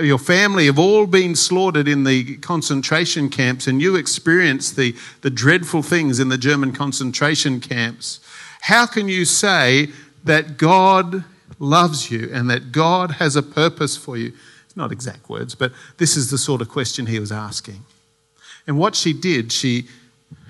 your 0.00 0.18
family 0.18 0.66
have 0.66 0.78
all 0.78 1.06
been 1.06 1.34
slaughtered 1.34 1.88
in 1.88 2.04
the 2.04 2.36
concentration 2.38 3.28
camps 3.28 3.66
and 3.66 3.80
you 3.80 3.96
experience 3.96 4.70
the, 4.70 4.94
the 5.22 5.30
dreadful 5.30 5.82
things 5.82 6.20
in 6.20 6.28
the 6.28 6.38
German 6.38 6.72
concentration 6.72 7.60
camps? 7.60 8.20
How 8.62 8.86
can 8.86 9.08
you 9.08 9.24
say 9.24 9.88
that 10.24 10.58
God 10.58 11.24
loves 11.58 12.10
you 12.10 12.30
and 12.32 12.48
that 12.50 12.72
God 12.72 13.12
has 13.12 13.36
a 13.36 13.42
purpose 13.42 13.96
for 13.96 14.16
you? 14.16 14.32
Not 14.76 14.92
exact 14.92 15.28
words, 15.28 15.54
but 15.54 15.72
this 15.98 16.16
is 16.16 16.30
the 16.30 16.38
sort 16.38 16.60
of 16.60 16.68
question 16.68 17.06
he 17.06 17.18
was 17.18 17.32
asking. 17.32 17.84
And 18.66 18.78
what 18.78 18.94
she 18.94 19.12
did, 19.12 19.52
she 19.52 19.86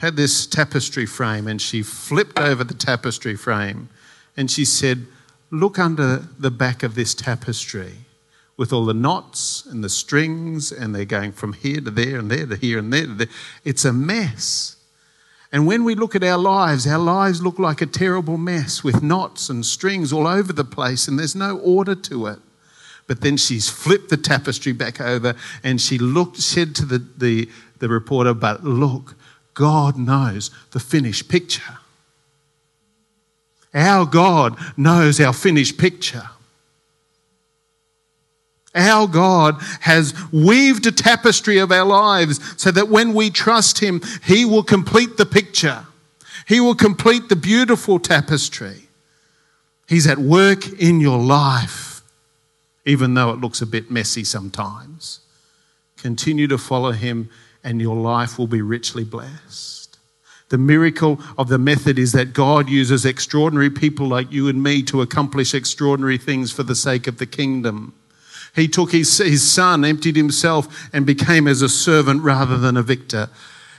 had 0.00 0.16
this 0.16 0.46
tapestry 0.46 1.06
frame 1.06 1.46
and 1.46 1.60
she 1.60 1.82
flipped 1.82 2.38
over 2.38 2.64
the 2.64 2.74
tapestry 2.74 3.36
frame 3.36 3.88
and 4.36 4.50
she 4.50 4.64
said, 4.64 5.06
Look 5.50 5.78
under 5.78 6.18
the 6.38 6.50
back 6.50 6.84
of 6.84 6.94
this 6.94 7.12
tapestry 7.12 7.94
with 8.56 8.72
all 8.72 8.84
the 8.84 8.94
knots 8.94 9.66
and 9.66 9.82
the 9.82 9.88
strings, 9.88 10.70
and 10.70 10.94
they're 10.94 11.04
going 11.04 11.32
from 11.32 11.54
here 11.54 11.80
to 11.80 11.90
there 11.90 12.18
and 12.18 12.30
there 12.30 12.46
to 12.46 12.56
here 12.56 12.78
and 12.78 12.92
there 12.92 13.06
to 13.06 13.14
there. 13.14 13.28
It's 13.64 13.84
a 13.84 13.92
mess. 13.92 14.76
And 15.50 15.66
when 15.66 15.82
we 15.82 15.94
look 15.94 16.14
at 16.14 16.22
our 16.22 16.38
lives, 16.38 16.86
our 16.86 16.98
lives 16.98 17.42
look 17.42 17.58
like 17.58 17.80
a 17.80 17.86
terrible 17.86 18.36
mess 18.36 18.84
with 18.84 19.02
knots 19.02 19.48
and 19.48 19.66
strings 19.66 20.12
all 20.12 20.26
over 20.26 20.52
the 20.52 20.64
place, 20.64 21.08
and 21.08 21.18
there's 21.18 21.34
no 21.34 21.58
order 21.58 21.94
to 21.94 22.26
it. 22.26 22.38
But 23.10 23.22
then 23.22 23.36
she's 23.38 23.68
flipped 23.68 24.08
the 24.08 24.16
tapestry 24.16 24.70
back 24.70 25.00
over 25.00 25.34
and 25.64 25.80
she 25.80 25.98
looked, 25.98 26.36
said 26.36 26.76
to 26.76 26.84
the, 26.84 27.04
the, 27.18 27.48
the 27.80 27.88
reporter, 27.88 28.34
But 28.34 28.62
look, 28.62 29.16
God 29.52 29.98
knows 29.98 30.52
the 30.70 30.78
finished 30.78 31.28
picture. 31.28 31.78
Our 33.74 34.06
God 34.06 34.56
knows 34.76 35.18
our 35.18 35.32
finished 35.32 35.76
picture. 35.76 36.30
Our 38.76 39.08
God 39.08 39.56
has 39.80 40.14
weaved 40.30 40.86
a 40.86 40.92
tapestry 40.92 41.58
of 41.58 41.72
our 41.72 41.84
lives 41.84 42.38
so 42.56 42.70
that 42.70 42.88
when 42.88 43.12
we 43.12 43.30
trust 43.30 43.80
Him, 43.80 44.02
He 44.22 44.44
will 44.44 44.62
complete 44.62 45.16
the 45.16 45.26
picture. 45.26 45.84
He 46.46 46.60
will 46.60 46.76
complete 46.76 47.28
the 47.28 47.34
beautiful 47.34 47.98
tapestry. 47.98 48.82
He's 49.88 50.06
at 50.06 50.18
work 50.18 50.80
in 50.80 51.00
your 51.00 51.18
life, 51.18 51.89
even 52.84 53.14
though 53.14 53.30
it 53.30 53.40
looks 53.40 53.60
a 53.60 53.66
bit 53.66 53.90
messy 53.90 54.24
sometimes. 54.24 55.20
Continue 55.96 56.46
to 56.48 56.58
follow 56.58 56.92
Him, 56.92 57.28
and 57.62 57.80
your 57.80 57.96
life 57.96 58.38
will 58.38 58.46
be 58.46 58.62
richly 58.62 59.04
blessed. 59.04 59.98
The 60.48 60.58
miracle 60.58 61.20
of 61.38 61.48
the 61.48 61.58
method 61.58 61.98
is 61.98 62.12
that 62.12 62.32
God 62.32 62.68
uses 62.68 63.04
extraordinary 63.04 63.70
people 63.70 64.08
like 64.08 64.32
you 64.32 64.48
and 64.48 64.62
me 64.62 64.82
to 64.84 65.00
accomplish 65.00 65.54
extraordinary 65.54 66.18
things 66.18 66.50
for 66.50 66.64
the 66.64 66.74
sake 66.74 67.06
of 67.06 67.18
the 67.18 67.26
kingdom. 67.26 67.94
He 68.56 68.66
took 68.66 68.90
his, 68.90 69.16
his 69.18 69.48
son, 69.48 69.84
emptied 69.84 70.16
himself, 70.16 70.90
and 70.92 71.06
became 71.06 71.46
as 71.46 71.62
a 71.62 71.68
servant 71.68 72.22
rather 72.22 72.58
than 72.58 72.76
a 72.76 72.82
victor. 72.82 73.30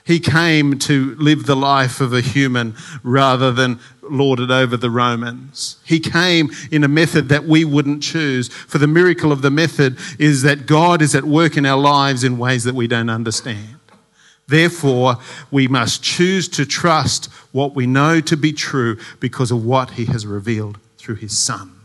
He 0.06 0.20
came 0.20 0.80
to 0.80 1.16
live 1.16 1.46
the 1.46 1.56
life 1.56 2.00
of 2.00 2.14
a 2.14 2.22
human 2.22 2.76
rather 3.04 3.52
than 3.52 3.80
lord 4.12 4.39
it 4.39 4.52
over 4.52 4.78
the 4.78 4.89
Romans. 4.89 5.78
He 5.86 6.00
came 6.00 6.52
in 6.71 6.84
a 6.84 6.88
method 6.88 7.30
that 7.30 7.45
we 7.45 7.65
wouldn't 7.65 8.04
choose. 8.04 8.47
For 8.47 8.78
the 8.78 8.88
miracle 8.88 9.32
of 9.32 9.41
the 9.41 9.52
method 9.52 9.97
is 10.19 10.41
that 10.43 10.65
God 10.65 11.02
is 11.02 11.15
at 11.15 11.24
work 11.24 11.58
in 11.58 11.65
our 11.65 11.80
lives 11.80 12.24
in 12.24 12.38
ways 12.38 12.63
that 12.65 12.76
we 12.76 12.88
don't 12.88 13.10
understand. 13.10 13.80
Therefore, 14.47 15.17
we 15.50 15.67
must 15.67 16.04
choose 16.04 16.47
to 16.50 16.65
trust 16.65 17.26
what 17.52 17.74
we 17.74 17.88
know 17.88 18.19
to 18.21 18.36
be 18.36 18.52
true 18.52 18.97
because 19.19 19.52
of 19.52 19.65
what 19.65 19.91
He 19.91 20.06
has 20.06 20.26
revealed 20.26 20.78
through 20.97 21.15
His 21.15 21.38
Son. 21.38 21.82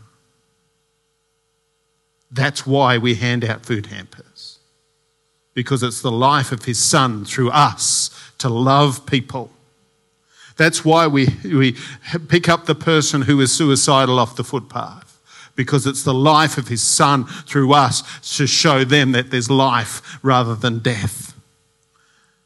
That's 2.31 2.67
why 2.67 2.97
we 2.97 3.15
hand 3.15 3.45
out 3.45 3.65
food 3.65 3.87
hampers. 3.87 4.59
Because 5.53 5.81
it's 5.81 6.01
the 6.01 6.11
life 6.11 6.51
of 6.51 6.65
his 6.65 6.77
son 6.77 7.25
through 7.25 7.49
us 7.51 8.11
to 8.37 8.49
love 8.49 9.05
people. 9.05 9.49
That's 10.57 10.83
why 10.83 11.07
we, 11.07 11.27
we 11.43 11.75
pick 12.27 12.49
up 12.49 12.65
the 12.65 12.75
person 12.75 13.21
who 13.21 13.39
is 13.41 13.51
suicidal 13.51 14.19
off 14.19 14.35
the 14.35 14.43
footpath. 14.43 15.05
Because 15.55 15.87
it's 15.87 16.03
the 16.03 16.13
life 16.13 16.57
of 16.57 16.67
his 16.67 16.83
son 16.83 17.25
through 17.25 17.73
us 17.73 18.03
to 18.37 18.45
show 18.45 18.83
them 18.83 19.11
that 19.13 19.31
there's 19.31 19.49
life 19.49 20.19
rather 20.23 20.53
than 20.53 20.79
death. 20.79 21.33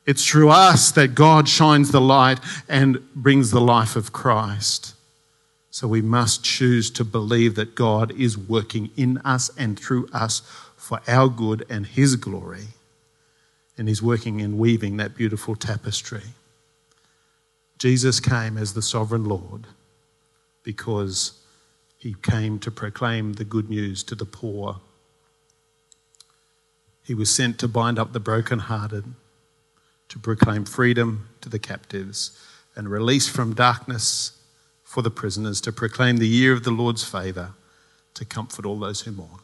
It's 0.05 0.25
through 0.25 0.49
us 0.49 0.91
that 0.93 1.13
God 1.13 1.47
shines 1.47 1.91
the 1.91 2.01
light 2.01 2.39
and 2.67 2.99
brings 3.13 3.51
the 3.51 3.61
life 3.61 3.95
of 3.95 4.13
Christ. 4.13 4.95
So 5.69 5.87
we 5.87 6.01
must 6.01 6.43
choose 6.43 6.89
to 6.91 7.05
believe 7.05 7.55
that 7.55 7.75
God 7.75 8.11
is 8.17 8.37
working 8.37 8.91
in 8.97 9.19
us 9.19 9.49
and 9.57 9.79
through 9.79 10.09
us 10.13 10.41
for 10.75 11.01
our 11.07 11.29
good 11.29 11.65
and 11.69 11.85
His 11.85 12.15
glory. 12.15 12.67
And 13.77 13.87
He's 13.87 14.01
working 14.01 14.41
and 14.41 14.57
weaving 14.57 14.97
that 14.97 15.15
beautiful 15.15 15.55
tapestry. 15.55 16.23
Jesus 17.81 18.19
came 18.19 18.59
as 18.59 18.75
the 18.75 18.81
sovereign 18.83 19.25
Lord 19.25 19.65
because 20.61 21.41
He 21.97 22.15
came 22.21 22.59
to 22.59 22.69
proclaim 22.69 23.33
the 23.33 23.43
good 23.43 23.71
news 23.71 24.03
to 24.03 24.13
the 24.13 24.23
poor. 24.23 24.81
He 27.01 27.15
was 27.15 27.33
sent 27.33 27.57
to 27.57 27.67
bind 27.67 27.97
up 27.97 28.13
the 28.13 28.19
brokenhearted, 28.19 29.05
to 30.09 30.19
proclaim 30.19 30.63
freedom 30.63 31.29
to 31.41 31.49
the 31.49 31.57
captives, 31.57 32.39
and 32.75 32.87
release 32.87 33.27
from 33.27 33.55
darkness 33.55 34.39
for 34.83 35.01
the 35.01 35.09
prisoners, 35.09 35.59
to 35.61 35.71
proclaim 35.71 36.17
the 36.17 36.27
year 36.27 36.53
of 36.53 36.63
the 36.63 36.69
Lord's 36.69 37.03
favour, 37.03 37.55
to 38.13 38.25
comfort 38.25 38.63
all 38.63 38.77
those 38.77 39.01
who 39.01 39.11
mourn. 39.11 39.39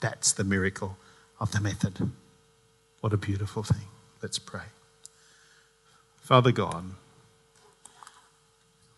That's 0.00 0.34
the 0.34 0.44
miracle 0.44 0.98
of 1.40 1.52
the 1.52 1.62
method. 1.62 2.10
What 3.00 3.14
a 3.14 3.16
beautiful 3.16 3.62
thing. 3.62 3.88
Let's 4.20 4.38
pray. 4.38 4.66
Father 6.20 6.52
God, 6.52 6.90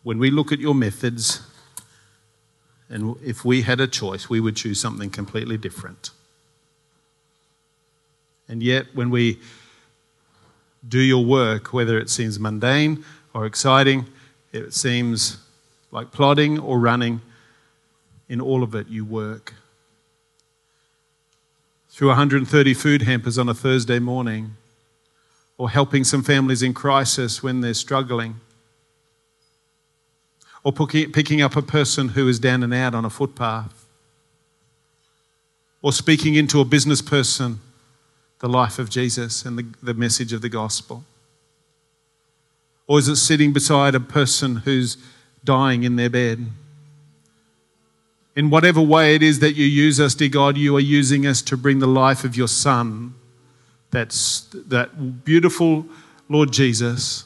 when 0.06 0.20
we 0.20 0.30
look 0.30 0.52
at 0.52 0.60
your 0.60 0.72
methods, 0.72 1.40
and 2.88 3.16
if 3.24 3.44
we 3.44 3.62
had 3.62 3.80
a 3.80 3.88
choice, 3.88 4.30
we 4.30 4.38
would 4.38 4.54
choose 4.54 4.80
something 4.80 5.10
completely 5.10 5.58
different. 5.58 6.10
And 8.48 8.62
yet, 8.62 8.94
when 8.94 9.10
we 9.10 9.40
do 10.86 11.00
your 11.00 11.24
work, 11.24 11.72
whether 11.72 11.98
it 11.98 12.08
seems 12.08 12.38
mundane 12.38 13.04
or 13.34 13.46
exciting, 13.46 14.06
it 14.52 14.72
seems 14.72 15.38
like 15.90 16.12
plodding 16.12 16.56
or 16.56 16.78
running, 16.78 17.20
in 18.28 18.40
all 18.40 18.62
of 18.62 18.76
it 18.76 18.86
you 18.86 19.04
work. 19.04 19.54
Through 21.88 22.08
130 22.10 22.74
food 22.74 23.02
hampers 23.02 23.38
on 23.38 23.48
a 23.48 23.54
Thursday 23.54 23.98
morning, 23.98 24.52
or 25.58 25.68
helping 25.68 26.04
some 26.04 26.22
families 26.22 26.62
in 26.62 26.74
crisis 26.74 27.42
when 27.42 27.60
they're 27.60 27.74
struggling, 27.74 28.36
or 30.66 30.72
picking 30.72 31.40
up 31.40 31.54
a 31.54 31.62
person 31.62 32.08
who 32.08 32.26
is 32.26 32.40
down 32.40 32.64
and 32.64 32.74
out 32.74 32.92
on 32.92 33.04
a 33.04 33.10
footpath, 33.10 33.86
or 35.80 35.92
speaking 35.92 36.34
into 36.34 36.60
a 36.60 36.64
business 36.64 37.00
person 37.00 37.60
the 38.40 38.48
life 38.48 38.80
of 38.80 38.90
Jesus 38.90 39.44
and 39.44 39.56
the, 39.56 39.66
the 39.80 39.94
message 39.94 40.32
of 40.32 40.42
the 40.42 40.48
gospel? 40.48 41.04
Or 42.88 42.98
is 42.98 43.06
it 43.06 43.14
sitting 43.14 43.52
beside 43.52 43.94
a 43.94 44.00
person 44.00 44.56
who's 44.56 44.96
dying 45.44 45.84
in 45.84 45.94
their 45.94 46.10
bed. 46.10 46.46
In 48.34 48.50
whatever 48.50 48.80
way 48.80 49.14
it 49.14 49.22
is 49.22 49.38
that 49.38 49.52
you 49.52 49.64
use 49.64 50.00
us, 50.00 50.16
dear 50.16 50.28
God, 50.28 50.56
you 50.56 50.76
are 50.76 50.80
using 50.80 51.26
us 51.26 51.40
to 51.42 51.56
bring 51.56 51.78
the 51.78 51.86
life 51.86 52.24
of 52.24 52.36
your 52.36 52.48
Son, 52.48 53.14
that's 53.92 54.40
that 54.52 55.24
beautiful 55.24 55.86
Lord 56.28 56.52
Jesus, 56.52 57.24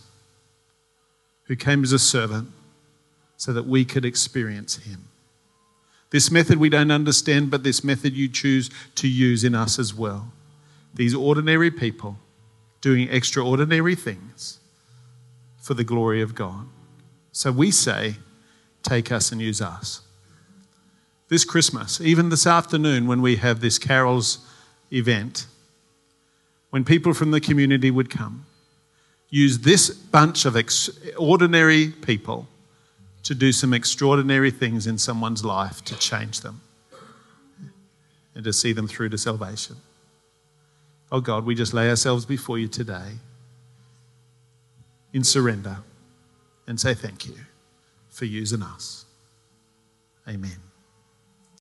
who 1.44 1.56
came 1.56 1.82
as 1.82 1.92
a 1.92 1.98
servant 1.98 2.50
so 3.40 3.54
that 3.54 3.66
we 3.66 3.86
could 3.86 4.04
experience 4.04 4.76
him. 4.76 5.08
This 6.10 6.30
method 6.30 6.58
we 6.58 6.68
don't 6.68 6.90
understand, 6.90 7.50
but 7.50 7.62
this 7.62 7.82
method 7.82 8.12
you 8.12 8.28
choose 8.28 8.68
to 8.96 9.08
use 9.08 9.44
in 9.44 9.54
us 9.54 9.78
as 9.78 9.94
well. 9.94 10.30
These 10.92 11.14
ordinary 11.14 11.70
people 11.70 12.18
doing 12.82 13.08
extraordinary 13.08 13.94
things 13.94 14.60
for 15.56 15.72
the 15.72 15.84
glory 15.84 16.20
of 16.20 16.34
God. 16.34 16.66
So 17.32 17.50
we 17.50 17.70
say, 17.70 18.16
take 18.82 19.10
us 19.10 19.32
and 19.32 19.40
use 19.40 19.62
us. 19.62 20.02
This 21.28 21.46
Christmas, 21.46 21.98
even 21.98 22.28
this 22.28 22.46
afternoon 22.46 23.06
when 23.06 23.22
we 23.22 23.36
have 23.36 23.62
this 23.62 23.78
carols 23.78 24.46
event, 24.92 25.46
when 26.68 26.84
people 26.84 27.14
from 27.14 27.30
the 27.30 27.40
community 27.40 27.90
would 27.90 28.10
come, 28.10 28.44
use 29.30 29.60
this 29.60 29.88
bunch 29.88 30.44
of 30.44 30.56
ex- 30.56 30.90
ordinary 31.16 31.88
people 31.88 32.46
to 33.22 33.34
do 33.34 33.52
some 33.52 33.74
extraordinary 33.74 34.50
things 34.50 34.86
in 34.86 34.98
someone's 34.98 35.44
life 35.44 35.84
to 35.84 35.98
change 35.98 36.40
them 36.40 36.60
and 38.34 38.44
to 38.44 38.52
see 38.52 38.72
them 38.72 38.88
through 38.88 39.08
to 39.10 39.18
salvation. 39.18 39.76
Oh 41.12 41.20
God, 41.20 41.44
we 41.44 41.54
just 41.54 41.74
lay 41.74 41.88
ourselves 41.90 42.24
before 42.24 42.58
you 42.58 42.68
today 42.68 43.18
in 45.12 45.24
surrender 45.24 45.78
and 46.66 46.78
say 46.78 46.94
thank 46.94 47.26
you 47.26 47.34
for 48.08 48.24
using 48.24 48.62
us. 48.62 49.04
Amen. 50.28 50.69